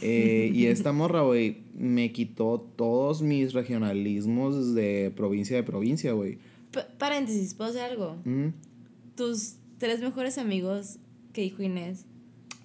[0.01, 6.37] Eh, y esta morra, güey, me quitó todos mis regionalismos de provincia de provincia, güey.
[6.97, 8.17] Paréntesis, ¿puedo hacer algo?
[8.25, 8.49] Mm.
[9.15, 10.97] Tus tres mejores amigos
[11.31, 12.05] que dijo Inés.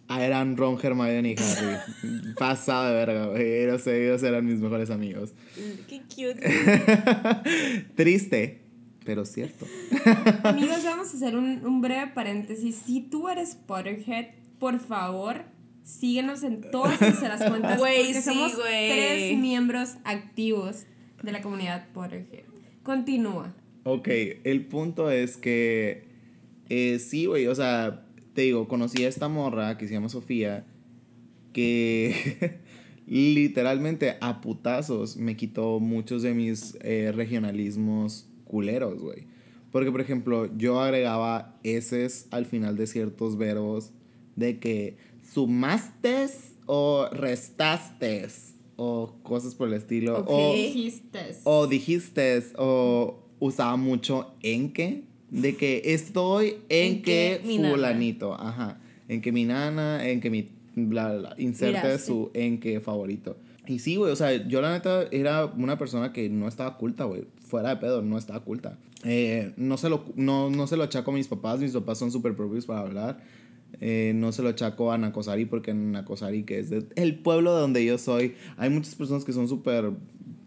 [0.09, 2.35] Ah, eran Ron, Hermione y Harry.
[2.39, 3.65] Pasado de verga, güey.
[3.65, 5.35] Ellos, ellos eran mis mejores amigos.
[5.87, 6.41] Qué cute.
[7.95, 8.63] Triste,
[9.09, 9.67] pero cierto.
[10.43, 12.77] Amigos, vamos a hacer un, un breve paréntesis.
[12.85, 15.45] Si tú eres Potterhead, por favor,
[15.83, 17.79] síguenos en todas nuestras cuentas.
[17.79, 20.85] Güey, porque sí, somos tres miembros activos
[21.23, 22.45] de la comunidad Potterhead.
[22.83, 23.55] Continúa.
[23.85, 24.09] Ok,
[24.45, 26.05] el punto es que
[26.69, 30.67] eh, sí, güey, o sea, te digo, conocí a esta morra que se llama Sofía,
[31.55, 32.61] que
[33.07, 39.25] literalmente a putazos me quitó muchos de mis eh, regionalismos culeros, güey.
[39.71, 43.93] Porque, por ejemplo, yo agregaba eses al final de ciertos verbos
[44.35, 44.97] de que
[45.33, 46.27] sumaste
[46.67, 48.27] o restaste
[48.77, 50.19] o cosas por el estilo.
[50.27, 50.57] O, Ok.
[50.57, 51.19] Dijiste.
[51.45, 57.59] o dijiste, o usaba mucho en que, de que estoy en, En que, que mi
[57.59, 57.75] nana.
[57.75, 62.07] fulanito, ajá, en que mi nana, en que mi, bla, bla, bla, inserte Miraste.
[62.07, 63.37] su en que favorito.
[63.67, 67.05] Y sí, güey, o sea, yo la neta era una persona que no estaba culta,
[67.05, 68.79] güey, fuera de pedo, no estaba culta.
[69.05, 72.11] Eh, no, se lo, no, no se lo achaco a mis papás, mis papás son
[72.13, 73.21] súper propios para hablar.
[73.81, 77.55] Eh, no se lo achaco a Nacosari porque en Nacosari, que es de- el pueblo
[77.55, 79.93] de donde yo soy, hay muchas personas que son súper,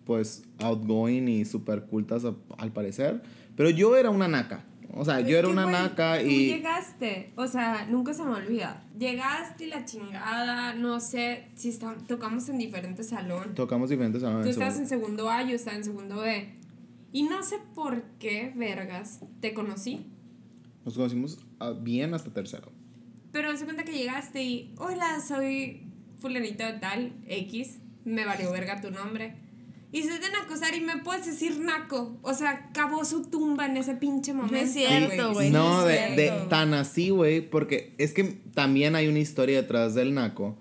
[0.06, 3.22] pues, outgoing y súper cultas a- al parecer.
[3.56, 4.66] Pero yo era una naca.
[4.94, 6.48] O sea, yo era una güey, naca Tú y.
[6.48, 8.84] llegaste, o sea, nunca se me olvida.
[9.00, 13.56] Llegaste y la chingada, no sé si está- tocamos en diferentes salones.
[13.56, 14.48] Tocamos diferentes salones.
[14.48, 14.76] Tú seguro.
[14.76, 16.56] en segundo A, yo estaba en segundo B.
[17.12, 20.06] Y no sé por qué, vergas, te conocí.
[20.86, 22.72] Nos conocimos ah, bien hasta tercero.
[23.32, 25.84] Pero se cuenta que llegaste y, hola, soy
[26.20, 29.36] fulanito de tal, X, me valió verga tu nombre.
[29.94, 32.18] Y soy de Nacosari y me puedes decir Naco.
[32.22, 34.56] O sea, cavó su tumba en ese pinche momento.
[34.56, 35.50] es cierto, güey.
[35.50, 40.14] No, de, de tan así, güey, porque es que también hay una historia detrás del
[40.14, 40.58] naco.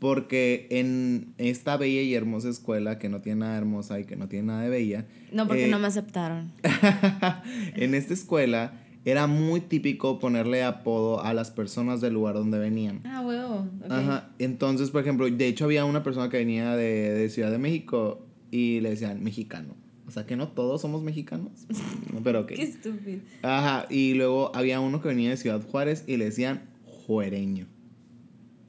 [0.00, 4.28] Porque en esta bella y hermosa escuela, que no tiene nada hermosa y que no
[4.28, 6.50] tiene nada de bella, No, porque eh, no me aceptaron.
[7.76, 8.72] en esta escuela
[9.04, 13.02] era muy típico ponerle apodo a las personas del lugar donde venían.
[13.04, 13.66] Ah, huevo.
[13.84, 13.90] ok.
[13.90, 14.30] Ajá.
[14.38, 18.26] Entonces, por ejemplo, de hecho había una persona que venía de, de Ciudad de México
[18.50, 19.74] y le decían mexicano.
[20.06, 21.66] O sea que no todos somos mexicanos.
[22.24, 22.48] Pero ok.
[22.48, 23.20] Qué estúpido.
[23.42, 23.86] Ajá.
[23.90, 27.66] Y luego había uno que venía de Ciudad Juárez y le decían juereño.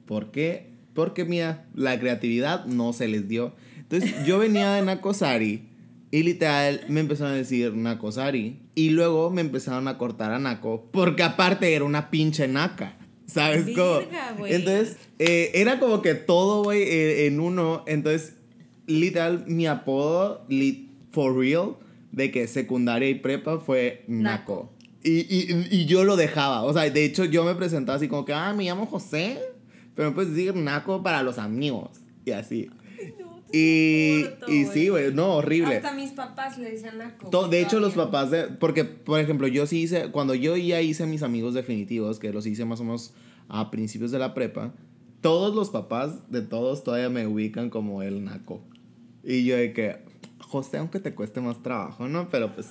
[0.06, 0.71] ¿Por qué?
[0.94, 3.54] Porque mira, la creatividad no se les dio.
[3.78, 5.68] Entonces yo venía de Nacosari
[6.10, 8.58] y literal me empezaron a decir Nacosari.
[8.74, 12.96] Y luego me empezaron a cortar a Naco porque aparte era una pinche naca.
[13.26, 14.00] ¿Sabes cómo?
[14.54, 17.82] Entonces eh, era como que todo, güey, eh, en uno.
[17.86, 18.34] Entonces,
[18.86, 21.76] literal, mi apodo, lit- for real,
[22.10, 24.72] de que secundaria y prepa fue Naco.
[25.04, 26.62] Y, y, y yo lo dejaba.
[26.62, 29.38] O sea, de hecho, yo me presentaba así como que, ah, me llamo José.
[29.94, 32.00] Pero me puedes decir Naco para los amigos.
[32.24, 32.70] Y así.
[33.54, 35.76] Y, corto, y sí, güey, no, horrible.
[35.76, 37.28] Hasta mis papás le decían Naco.
[37.28, 38.44] To- de hecho, los papás de.
[38.44, 40.10] Porque, por ejemplo, yo sí hice.
[40.10, 43.12] Cuando yo ya hice mis amigos definitivos, que los hice más o menos
[43.48, 44.72] a principios de la prepa,
[45.20, 48.62] todos los papás de todos todavía me ubican como el naco.
[49.22, 49.96] Y yo de que.
[50.40, 52.28] José, aunque te cueste más trabajo, ¿no?
[52.30, 52.68] Pero pues.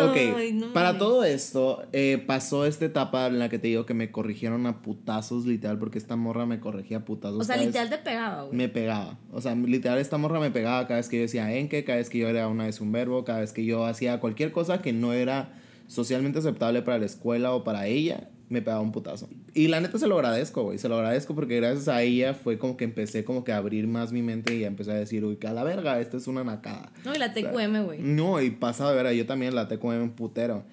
[0.00, 3.86] Ok, Ay, no para todo esto, eh, pasó esta etapa en la que te digo
[3.86, 7.40] que me corrigieron a putazos, literal, porque esta morra me corregía a putazos.
[7.40, 8.56] O sea, literal te pegaba, güey.
[8.56, 9.18] me pegaba.
[9.32, 12.10] O sea, literal, esta morra me pegaba cada vez que yo decía enque, cada vez
[12.10, 14.92] que yo era una vez un verbo, cada vez que yo hacía cualquier cosa que
[14.92, 15.54] no era
[15.86, 19.28] socialmente aceptable para la escuela o para ella, me pegaba un putazo.
[19.54, 20.76] Y la neta se lo agradezco, güey.
[20.76, 23.86] Se lo agradezco porque gracias a ella fue como que empecé como que a abrir
[23.86, 26.42] más mi mente y empecé a decir, uy, que a la verga, esta es una
[26.42, 26.92] nacada.
[27.04, 28.00] No, y la TQM, güey.
[28.00, 30.64] No, y pasaba de ver, yo también la un putero.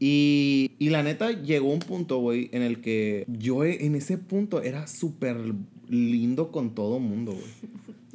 [0.00, 4.62] Y, y la neta llegó un punto, güey, en el que yo en ese punto
[4.62, 5.36] era súper
[5.88, 7.44] lindo con todo mundo, güey.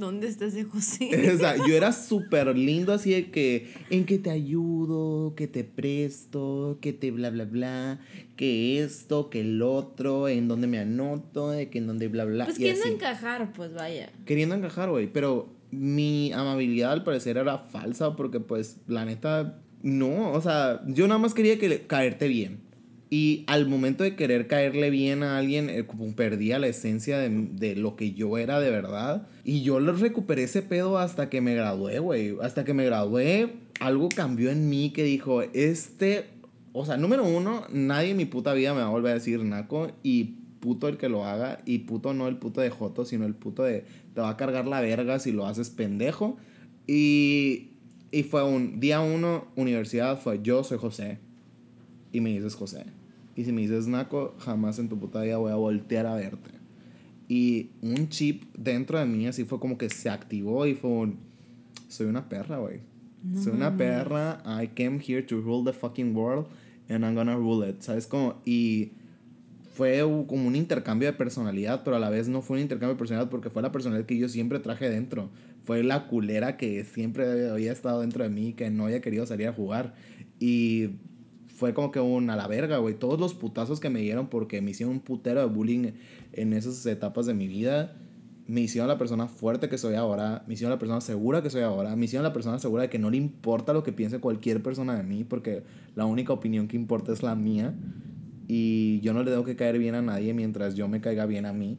[0.01, 1.09] ¿Dónde está ese José?
[1.35, 5.63] O sea, yo era súper lindo así de que en que te ayudo, que te
[5.63, 7.99] presto, que te bla bla bla,
[8.35, 12.45] que esto, que el otro, en donde me anoto, de que en donde bla bla.
[12.45, 12.93] Pues y queriendo así.
[12.95, 14.09] encajar, pues vaya.
[14.25, 20.31] Queriendo encajar, güey, pero mi amabilidad al parecer era falsa porque pues la neta no,
[20.31, 22.59] o sea, yo nada más quería que le- caerte bien.
[23.13, 27.75] Y al momento de querer caerle bien a alguien, eh, perdía la esencia de, de
[27.75, 29.27] lo que yo era de verdad.
[29.43, 32.37] Y yo recuperé ese pedo hasta que me gradué, güey.
[32.41, 33.49] Hasta que me gradué,
[33.81, 36.29] algo cambió en mí que dijo, este,
[36.71, 39.43] o sea, número uno, nadie en mi puta vida me va a volver a decir
[39.43, 43.25] naco y puto el que lo haga y puto no el puto de Joto, sino
[43.25, 46.37] el puto de te va a cargar la verga si lo haces pendejo.
[46.87, 47.71] Y,
[48.09, 51.19] y fue un día uno, universidad, fue yo soy José
[52.13, 52.85] y me dices José.
[53.41, 56.51] Y si me dices Naco, jamás en tu puta vida voy a voltear a verte.
[57.27, 61.17] Y un chip dentro de mí así fue como que se activó y fue un...
[61.87, 62.81] Soy una perra, güey.
[63.43, 64.43] soy una perra.
[64.45, 66.45] I came here to rule the fucking world
[66.87, 67.81] and I'm gonna rule it.
[67.81, 68.35] ¿Sabes cómo?
[68.45, 68.91] Y
[69.73, 72.99] fue como un intercambio de personalidad, pero a la vez no fue un intercambio de
[72.99, 75.31] personalidad porque fue la personalidad que yo siempre traje dentro.
[75.63, 79.47] Fue la culera que siempre había estado dentro de mí, que no había querido salir
[79.47, 79.95] a jugar.
[80.39, 80.91] Y
[81.61, 82.95] fue como que un a la verga, güey.
[82.95, 85.91] Todos los putazos que me dieron porque me hicieron un putero de bullying
[86.33, 87.95] en esas etapas de mi vida,
[88.47, 91.61] me hicieron la persona fuerte que soy ahora, me hicieron la persona segura que soy
[91.61, 94.63] ahora, me hicieron la persona segura de que no le importa lo que piense cualquier
[94.63, 95.61] persona de mí, porque
[95.93, 97.75] la única opinión que importa es la mía.
[98.47, 101.45] Y yo no le tengo que caer bien a nadie mientras yo me caiga bien
[101.45, 101.77] a mí.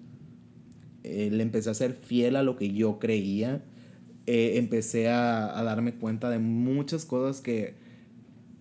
[1.02, 3.64] Eh, le empecé a ser fiel a lo que yo creía.
[4.26, 7.81] Eh, empecé a, a darme cuenta de muchas cosas que,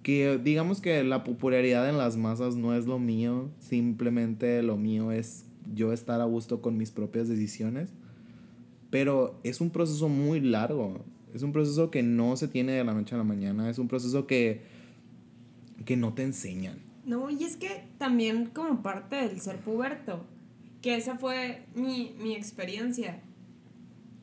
[0.04, 3.50] que digamos que la popularidad en las masas no es lo mío.
[3.60, 7.94] Simplemente lo mío es yo estar a gusto con mis propias decisiones.
[8.90, 11.06] Pero es un proceso muy largo.
[11.34, 13.70] Es un proceso que no se tiene de la noche a la mañana.
[13.70, 14.62] Es un proceso que,
[15.86, 16.80] que no te enseñan.
[17.06, 20.26] No, y es que también como parte del ser puberto,
[20.82, 23.22] que esa fue mi, mi experiencia.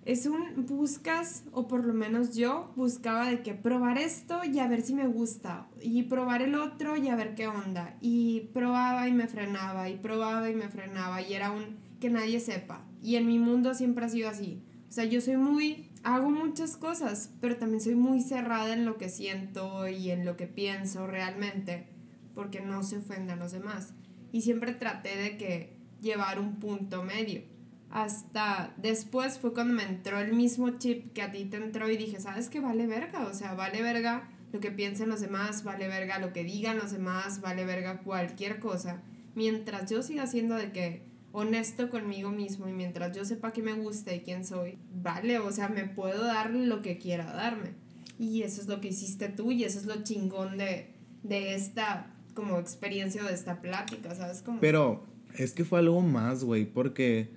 [0.09, 4.67] Es un buscas, o por lo menos yo buscaba de que probar esto y a
[4.67, 9.07] ver si me gusta, y probar el otro y a ver qué onda, y probaba
[9.07, 12.87] y me frenaba, y probaba y me frenaba, y era un que nadie sepa.
[13.03, 14.63] Y en mi mundo siempre ha sido así.
[14.89, 18.97] O sea, yo soy muy, hago muchas cosas, pero también soy muy cerrada en lo
[18.97, 21.87] que siento y en lo que pienso realmente,
[22.35, 23.93] porque no se ofendan los demás.
[24.33, 27.58] Y siempre traté de que llevar un punto medio.
[27.91, 31.97] Hasta después fue cuando me entró el mismo chip que a ti te entró y
[31.97, 32.61] dije, ¿sabes qué?
[32.61, 36.45] Vale verga, o sea, vale verga lo que piensen los demás, vale verga lo que
[36.45, 39.03] digan los demás, vale verga cualquier cosa.
[39.35, 43.73] Mientras yo siga siendo de que honesto conmigo mismo y mientras yo sepa que me
[43.73, 47.73] gusta y quién soy, vale, o sea, me puedo dar lo que quiera darme.
[48.19, 50.91] Y eso es lo que hiciste tú y eso es lo chingón de,
[51.23, 54.43] de esta como experiencia de esta plática, ¿sabes?
[54.43, 54.61] Como...
[54.61, 55.05] Pero
[55.37, 57.31] es que fue algo más, güey, porque,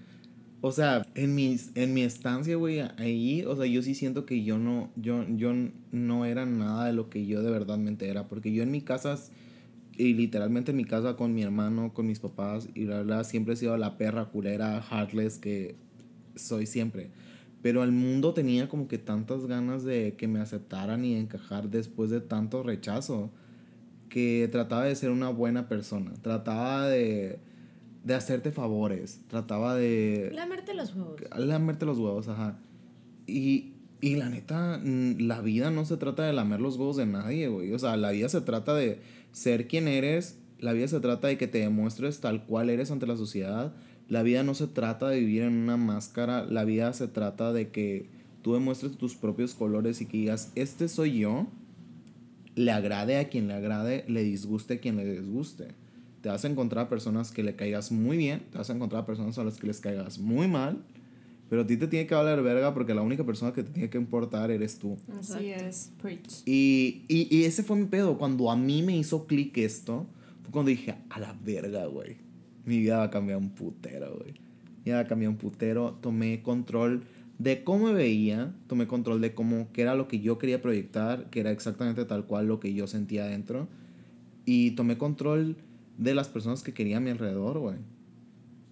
[0.61, 4.43] o sea, en, mis, en mi estancia, güey, ahí, o sea, yo sí siento que
[4.43, 5.53] yo no, yo, yo
[5.91, 9.17] no era nada de lo que yo de verdad era, porque yo en mi casa
[9.97, 13.53] y literalmente en mi casa con mi hermano, con mis papás, y la verdad siempre
[13.53, 15.75] he sido la perra culera, heartless que
[16.35, 17.09] soy siempre.
[17.61, 22.09] Pero el mundo tenía como que tantas ganas de que me aceptaran y encajar después
[22.09, 23.31] de tanto rechazo,
[24.09, 27.39] que trataba de ser una buena persona, trataba de,
[28.03, 30.31] de hacerte favores, trataba de...
[30.33, 31.21] Lamerte los huevos.
[31.37, 32.57] Lamerte los huevos, ajá.
[33.27, 37.47] Y, y la neta, la vida no se trata de lamer los huevos de nadie,
[37.47, 37.71] güey.
[37.73, 38.99] O sea, la vida se trata de
[39.31, 43.07] ser quien eres, la vida se trata de que te demuestres tal cual eres ante
[43.07, 43.73] la sociedad.
[44.07, 47.69] La vida no se trata de vivir en una máscara, la vida se trata de
[47.69, 48.09] que
[48.41, 51.47] tú demuestres tus propios colores y que digas, este soy yo,
[52.55, 55.69] le agrade a quien le agrade, le disguste a quien le disguste.
[56.21, 59.37] Te vas a encontrar personas que le caigas muy bien, te vas a encontrar personas
[59.37, 60.83] a las que les caigas muy mal,
[61.49, 63.89] pero a ti te tiene que valer verga porque la única persona que te tiene
[63.89, 64.97] que importar eres tú.
[65.19, 66.43] Así es, preach.
[66.45, 68.17] Y, y, y, ese fue mi pedo.
[68.17, 70.07] Cuando a mí me hizo clic esto,
[70.43, 72.15] fue cuando dije, a la verga, güey.
[72.65, 74.35] Mi vida va a cambiar un putero, güey.
[74.77, 75.97] Mi vida va a cambiar un putero.
[76.01, 77.03] Tomé control
[77.37, 81.29] de cómo me veía, tomé control de cómo, qué era lo que yo quería proyectar,
[81.31, 83.67] que era exactamente tal cual lo que yo sentía adentro.
[84.45, 85.57] Y tomé control
[86.01, 87.75] de las personas que quería a mi alrededor, güey.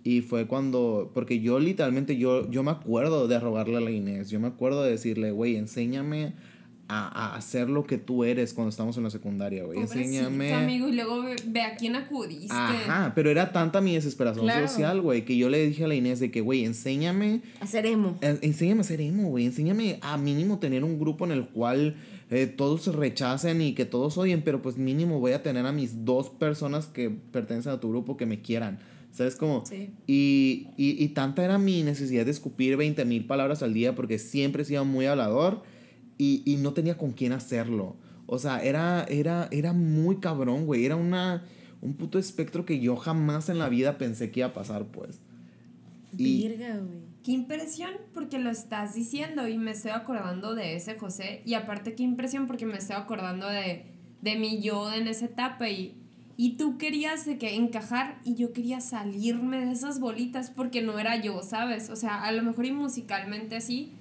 [0.03, 4.29] Y fue cuando, porque yo literalmente, yo, yo me acuerdo de robarle a la Inés,
[4.29, 6.33] yo me acuerdo de decirle, güey, enséñame
[6.87, 9.79] a, a, hacer lo que tú eres cuando estamos en la secundaria, güey.
[9.79, 10.53] Enséñame.
[10.53, 12.51] amigo, y luego ve, a quién acudiste.
[12.51, 16.19] Ajá, pero era tanta mi desesperación social, güey, que yo le dije a la Inés
[16.19, 17.41] de que, güey, enséñame.
[17.59, 18.17] A ser emo.
[18.21, 19.45] enséñame a ser emo, güey.
[19.45, 21.95] Enséñame a mínimo tener un grupo en el cual
[22.29, 26.05] eh, todos rechacen y que todos oyen, pero pues mínimo voy a tener a mis
[26.05, 28.79] dos personas que pertenecen a tu grupo que me quieran.
[29.11, 29.65] ¿Sabes cómo?
[29.65, 29.91] Sí.
[30.05, 34.19] Y, y, y, tanta era mi necesidad de escupir 20 mil palabras al día porque
[34.19, 35.63] siempre he sido muy hablador
[36.19, 37.95] y, y, no tenía con quién hacerlo.
[38.27, 40.85] O sea, era, era, era muy cabrón, güey.
[40.85, 41.43] Era una,
[41.81, 45.19] un puto espectro que yo jamás en la vida pensé que iba a pasar, pues.
[46.15, 47.08] Y, güey.
[47.23, 51.41] Qué impresión porque lo estás diciendo y me estoy acordando de ese José.
[51.45, 53.85] Y aparte, qué impresión porque me estoy acordando de,
[54.21, 55.99] de mi yo en esa etapa y
[56.41, 60.97] y tú querías de que encajar y yo quería salirme de esas bolitas porque no
[60.97, 61.89] era yo, ¿sabes?
[61.89, 63.91] O sea, a lo mejor y musicalmente sí,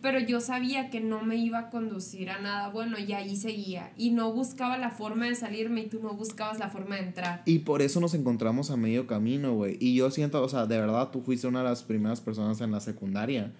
[0.00, 3.92] pero yo sabía que no me iba a conducir a nada bueno y ahí seguía.
[3.96, 7.42] Y no buscaba la forma de salirme y tú no buscabas la forma de entrar.
[7.44, 9.76] Y por eso nos encontramos a medio camino, güey.
[9.80, 12.70] Y yo siento, o sea, de verdad tú fuiste una de las primeras personas en
[12.70, 13.52] la secundaria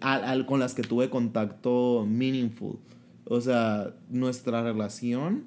[0.00, 2.78] al, con las que tuve contacto meaningful.
[3.24, 5.44] O sea, nuestra relación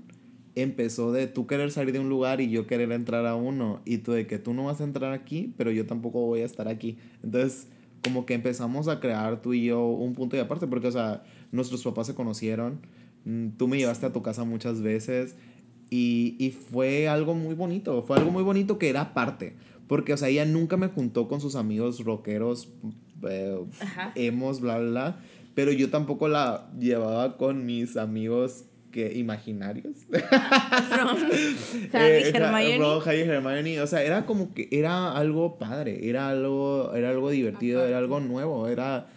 [0.55, 3.99] empezó de tú querer salir de un lugar y yo querer entrar a uno y
[3.99, 6.67] tú de que tú no vas a entrar aquí, pero yo tampoco voy a estar
[6.67, 6.97] aquí.
[7.23, 7.67] Entonces,
[8.03, 11.23] como que empezamos a crear tú y yo un punto de aparte, porque, o sea,
[11.51, 12.79] nuestros papás se conocieron,
[13.25, 15.35] mm, tú me llevaste a tu casa muchas veces
[15.89, 19.55] y, y fue algo muy bonito, fue algo muy bonito que era parte,
[19.87, 22.69] porque, o sea, ella nunca me juntó con sus amigos rockeros,
[23.29, 23.57] eh,
[24.15, 25.19] hemos, bla, bla, bla,
[25.55, 29.97] pero yo tampoco la llevaba con mis amigos que imaginarios.
[30.09, 31.17] Ron,
[31.91, 32.77] Harry, eh, Hermione.
[32.77, 33.81] Ron, Harry, Hermione.
[33.81, 38.21] O sea, era como que era algo padre, era algo, era algo divertido, era algo
[38.21, 39.07] nuevo, era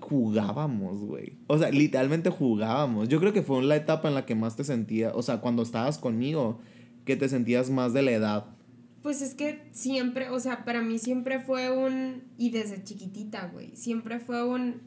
[0.00, 1.38] jugábamos, güey.
[1.46, 3.08] O sea, literalmente jugábamos.
[3.08, 5.62] Yo creo que fue la etapa en la que más te sentía, o sea, cuando
[5.62, 6.58] estabas conmigo,
[7.04, 8.44] que te sentías más de la edad.
[9.02, 13.74] Pues es que siempre, o sea, para mí siempre fue un, y desde chiquitita, güey,
[13.76, 14.82] siempre fue un,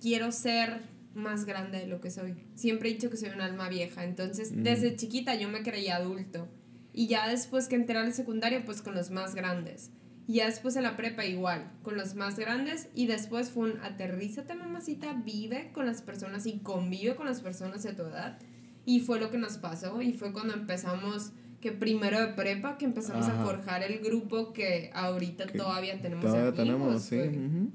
[0.00, 0.80] quiero ser
[1.18, 2.34] más grande de lo que soy.
[2.54, 4.62] Siempre he dicho que soy un alma vieja, entonces mm.
[4.62, 6.48] desde chiquita yo me creía adulto.
[6.92, 9.90] Y ya después que entré a la secundaria, pues con los más grandes.
[10.26, 12.88] Y ya después en la prepa igual, con los más grandes.
[12.94, 17.82] Y después fue un aterrízate, mamacita, vive con las personas y convive con las personas
[17.82, 18.38] de tu edad.
[18.84, 20.02] Y fue lo que nos pasó.
[20.02, 23.44] Y fue cuando empezamos, que primero de prepa, que empezamos a Ajá.
[23.44, 27.16] forjar el grupo que ahorita Que todavía tenemos Todavía amigos, tenemos, sí.
[27.16, 27.38] güey.
[27.38, 27.70] ujú.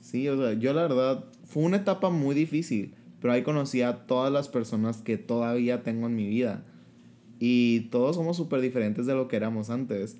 [0.00, 4.06] Sí, o sea, yo la verdad, fue una etapa muy difícil, pero ahí conocí a
[4.06, 6.64] todas las personas que todavía tengo en mi vida.
[7.38, 10.16] Y todos somos súper diferentes de lo que éramos antes.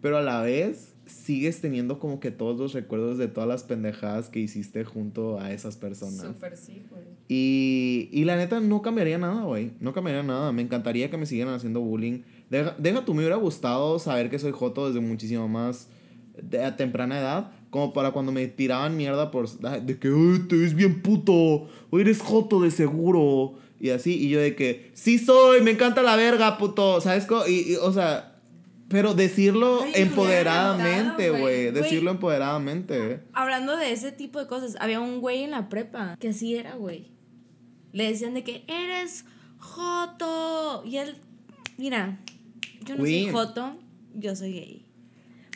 [0.00, 4.28] Pero a la vez, sigues teniendo como que todos los recuerdos de todas las pendejadas
[4.28, 6.34] que hiciste junto a esas personas.
[6.34, 7.04] Súper sí, güey.
[7.28, 9.70] Y, y la neta, no cambiaría nada, güey.
[9.78, 10.50] No cambiaría nada.
[10.50, 12.22] Me encantaría que me siguieran haciendo bullying.
[12.50, 15.88] Deja, deja tú, me hubiera gustado saber que soy joto desde muchísimo más
[16.42, 17.52] de, a temprana edad.
[17.72, 19.48] Como para cuando me tiraban mierda por...
[19.48, 21.32] De que, "Ay, te ves bien puto.
[21.88, 23.54] O eres joto de seguro.
[23.80, 24.14] Y así.
[24.14, 27.00] Y yo de que, sí soy, me encanta la verga, puto.
[27.00, 27.26] ¿Sabes?
[27.48, 28.28] Y, y, o sea...
[28.88, 31.70] Pero decirlo Ay, empoderadamente, güey.
[31.70, 33.20] Decirlo empoderadamente.
[33.32, 36.74] Hablando de ese tipo de cosas, había un güey en la prepa que así era,
[36.74, 37.10] güey.
[37.92, 39.24] Le decían de que eres
[39.56, 40.82] Joto.
[40.84, 41.16] Y él,
[41.78, 42.20] mira,
[42.84, 43.78] yo no soy Joto,
[44.14, 44.81] yo soy gay.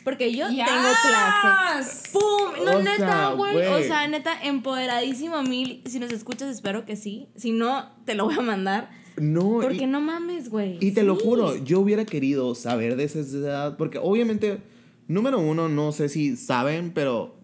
[0.07, 0.69] Porque yo ¡Yas!
[0.69, 2.09] tengo clase.
[2.13, 2.63] ¡Pum!
[2.65, 3.57] No, O neta, güey.
[3.67, 5.81] O sea, neta, empoderadísimo mil.
[5.85, 7.27] Si nos escuchas, espero que sí.
[7.35, 8.89] Si no, te lo voy a mandar.
[9.17, 10.77] No, y- Porque no mames, güey.
[10.79, 14.61] Y te lo juro, yo hubiera querido saber de esa edad, porque obviamente,
[15.09, 17.35] número uno, no sé si saben, pero,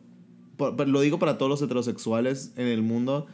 [0.55, 3.28] por- pero lo digo para todos los heterosexuales en el mundo,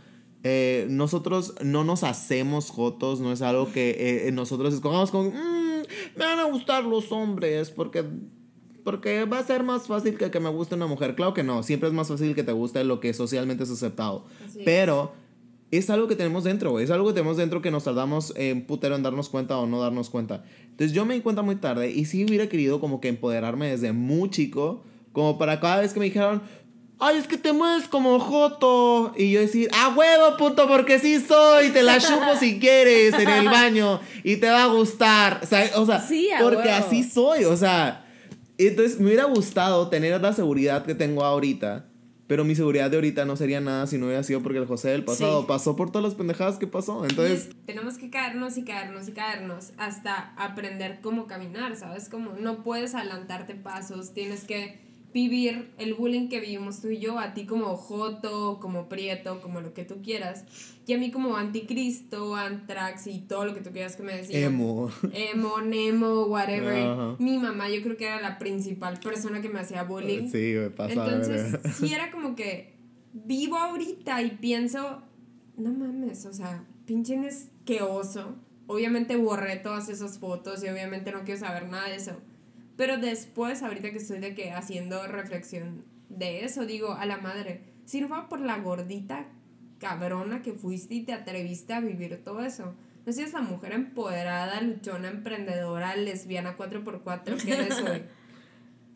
[0.43, 5.83] eh, nosotros no nos hacemos jotos, no es algo que eh, nosotros escogamos como, "Mm,
[6.17, 8.03] me van a gustar los hombres, porque...
[8.89, 11.13] Porque va a ser más fácil que, que me guste una mujer.
[11.13, 14.25] Claro que no, siempre es más fácil que te guste lo que socialmente es aceptado.
[14.43, 14.65] Así es.
[14.65, 15.11] Pero
[15.69, 16.79] es algo que tenemos dentro.
[16.79, 19.79] Es algo que tenemos dentro que nos tardamos en putero en darnos cuenta o no
[19.79, 20.43] darnos cuenta.
[20.71, 23.91] Entonces yo me di cuenta muy tarde y sí hubiera querido como que empoderarme desde
[23.91, 24.83] muy chico,
[25.13, 26.41] como para cada vez que me dijeron,
[26.97, 29.13] ay, es que te mueves como Joto.
[29.15, 33.29] Y yo decir, a huevo, puto, porque sí soy, te la chupo si quieres en
[33.29, 35.41] el baño y te va a gustar.
[35.43, 36.85] O sea, o sea Sí, porque huevo.
[36.85, 38.05] así soy, o sea.
[38.67, 41.85] Entonces me hubiera gustado tener la seguridad que tengo ahorita.
[42.27, 44.89] Pero mi seguridad de ahorita no sería nada si no hubiera sido porque el José
[44.89, 45.45] del pasado Sí.
[45.47, 47.03] pasó por todas las pendejadas que pasó.
[47.03, 52.07] Entonces, es- tenemos que caernos y caernos y caernos hasta aprender cómo caminar, ¿sabes?
[52.07, 54.79] Como no puedes adelantarte pasos, tienes que
[55.13, 59.61] vivir el bullying que vivimos tú y yo, a ti como Joto, como Prieto, como
[59.61, 60.45] lo que tú quieras,
[60.85, 64.43] y a mí como Anticristo, Antrax y todo lo que tú quieras que me decían.
[64.43, 64.91] emo.
[65.13, 66.83] Emo, Nemo, whatever.
[66.83, 67.15] Ajá.
[67.19, 70.29] Mi mamá yo creo que era la principal persona que me hacía bullying.
[70.29, 70.93] Sí, güey, pasa.
[70.93, 72.73] Entonces, sí era como que
[73.13, 75.01] vivo ahorita y pienso,
[75.57, 77.17] no mames, o sea, pinche
[77.81, 78.35] oso.
[78.67, 82.19] Obviamente borré todas esas fotos y obviamente no quiero saber nada de eso.
[82.79, 87.59] Pero después, ahorita que estoy de que haciendo reflexión de eso, digo, a la madre,
[87.83, 89.25] si no fuera por la gordita
[89.79, 92.73] cabrona que fuiste y te atreviste a vivir todo eso.
[93.05, 98.01] No seas la mujer empoderada, luchona, emprendedora, lesbiana 4x4 que eres hoy.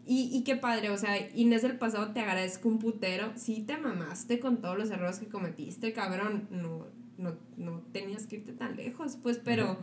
[0.06, 3.34] Y, y qué padre, o sea, Inés del pasado te agradezco un putero.
[3.36, 6.48] Sí te mamaste con todos los errores que cometiste, cabrón.
[6.52, 9.78] No, no, no tenías que irte tan lejos, pues, pero,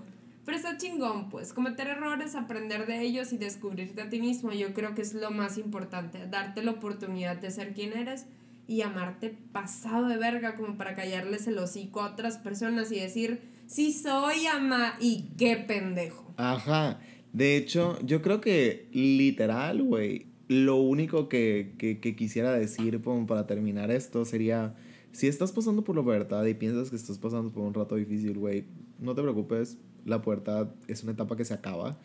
[0.44, 1.52] pero está chingón, pues.
[1.52, 5.30] Cometer errores, aprender de ellos y descubrirte a ti mismo, yo creo que es lo
[5.30, 6.26] más importante.
[6.26, 8.26] Darte la oportunidad de ser quien eres
[8.66, 13.40] y amarte pasado de verga como para callarles el hocico a otras personas y decir,
[13.66, 16.32] sí soy ama y qué pendejo.
[16.36, 17.00] Ajá.
[17.32, 23.26] De hecho, yo creo que literal, güey, lo único que, que, que quisiera decir como
[23.26, 24.74] para terminar esto sería,
[25.12, 28.38] si estás pasando por la pubertad y piensas que estás pasando por un rato difícil,
[28.38, 28.64] güey,
[28.98, 31.98] no te preocupes, la pubertad es una etapa que se acaba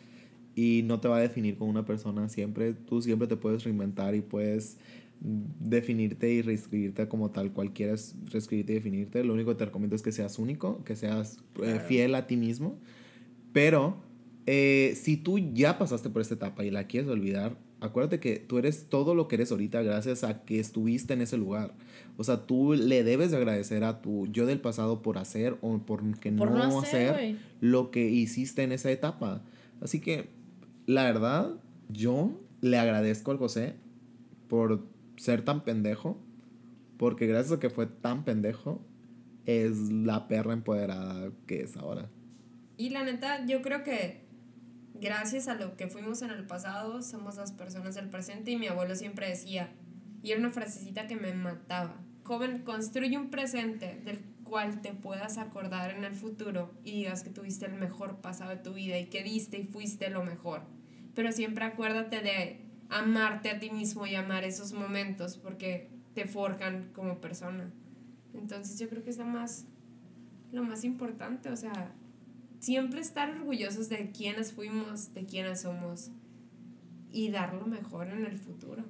[0.54, 4.14] y no te va a definir como una persona siempre, tú siempre te puedes reinventar
[4.14, 4.78] y puedes
[5.20, 9.24] definirte y reescribirte como tal cual quieras reescribirte y definirte.
[9.24, 12.36] Lo único que te recomiendo es que seas único, que seas eh, fiel a ti
[12.36, 12.78] mismo.
[13.52, 13.96] Pero
[14.46, 18.58] eh, si tú ya pasaste por esta etapa y la quieres olvidar, acuérdate que tú
[18.58, 21.74] eres todo lo que eres ahorita gracias a que estuviste en ese lugar.
[22.16, 25.78] O sea, tú le debes de agradecer a tu yo del pasado por hacer o
[25.78, 29.42] por que Por no, no hacer, hacer lo que hiciste en esa etapa.
[29.80, 30.30] Así que,
[30.86, 31.54] la verdad,
[31.88, 33.74] yo le agradezco al José
[34.48, 36.18] por ser tan pendejo,
[36.96, 38.80] porque gracias a que fue tan pendejo,
[39.44, 42.08] es la perra empoderada que es ahora.
[42.76, 44.25] Y la neta, yo creo que
[45.00, 48.66] gracias a lo que fuimos en el pasado, somos las personas del presente y mi
[48.66, 49.70] abuelo siempre decía,
[50.22, 55.38] y era una frasecita que me mataba, joven, construye un presente del cual te puedas
[55.38, 59.06] acordar en el futuro y digas que tuviste el mejor pasado de tu vida y
[59.06, 60.62] que diste y fuiste lo mejor.
[61.14, 66.90] Pero siempre acuérdate de amarte a ti mismo y amar esos momentos porque te forjan
[66.92, 67.72] como persona.
[68.34, 69.66] Entonces yo creo que es lo más,
[70.52, 71.92] lo más importante, o sea,
[72.66, 76.10] siempre estar orgullosos de quiénes fuimos, de quiénes somos
[77.12, 78.82] y dar lo mejor en el futuro.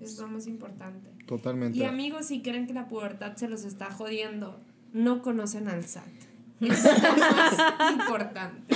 [0.00, 1.10] Es lo más importante.
[1.26, 1.78] Totalmente.
[1.78, 4.58] Y amigos, si creen que la pubertad se los está jodiendo,
[4.94, 6.06] no conocen al SAT.
[6.60, 8.74] Es lo más importante.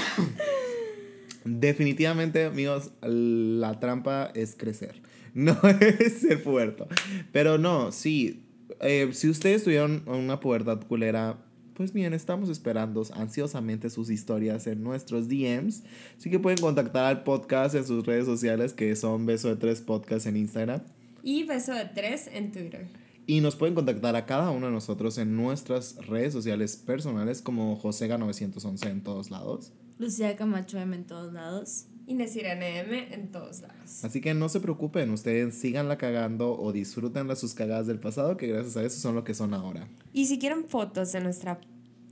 [1.46, 5.02] Definitivamente, amigos, la trampa es crecer.
[5.34, 6.86] No es ser puerto.
[7.32, 8.44] Pero no, sí.
[8.80, 11.38] eh, si ustedes tuvieron una pubertad culera,
[11.74, 15.82] pues bien, estamos esperando ansiosamente sus historias en nuestros DMs.
[16.16, 19.80] Así que pueden contactar al podcast en sus redes sociales, que son Beso de Tres
[19.80, 20.82] Podcast en Instagram.
[21.22, 22.86] Y beso de tres en Twitter.
[23.26, 27.80] Y nos pueden contactar a cada uno de nosotros en nuestras redes sociales personales, como
[27.80, 29.72] Josega911 en todos lados.
[29.98, 31.86] Lucía Camacho M en todos lados.
[32.06, 34.04] Inés Irene M en todos lados.
[34.04, 38.36] Así que no se preocupen, ustedes síganla cagando o disfruten de sus cagadas del pasado,
[38.36, 39.88] que gracias a eso son lo que son ahora.
[40.12, 41.60] Y si quieren fotos de nuestra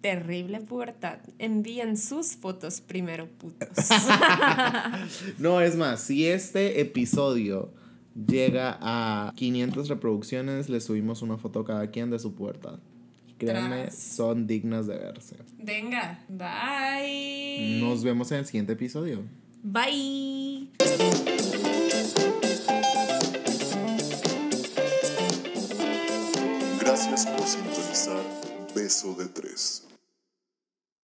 [0.01, 3.69] terrible pubertad, envíen sus fotos primero, putos.
[5.39, 7.73] No, es más, si este episodio
[8.15, 12.79] llega a 500 reproducciones, le subimos una foto cada quien de su puerta.
[13.39, 13.97] Créanme, Tras.
[13.97, 15.37] son dignas de verse.
[15.59, 17.81] Venga, bye.
[17.81, 19.23] Nos vemos en el siguiente episodio.
[19.63, 20.69] Bye.
[26.81, 28.23] Gracias por sintonizar
[28.75, 29.87] Beso de Tres.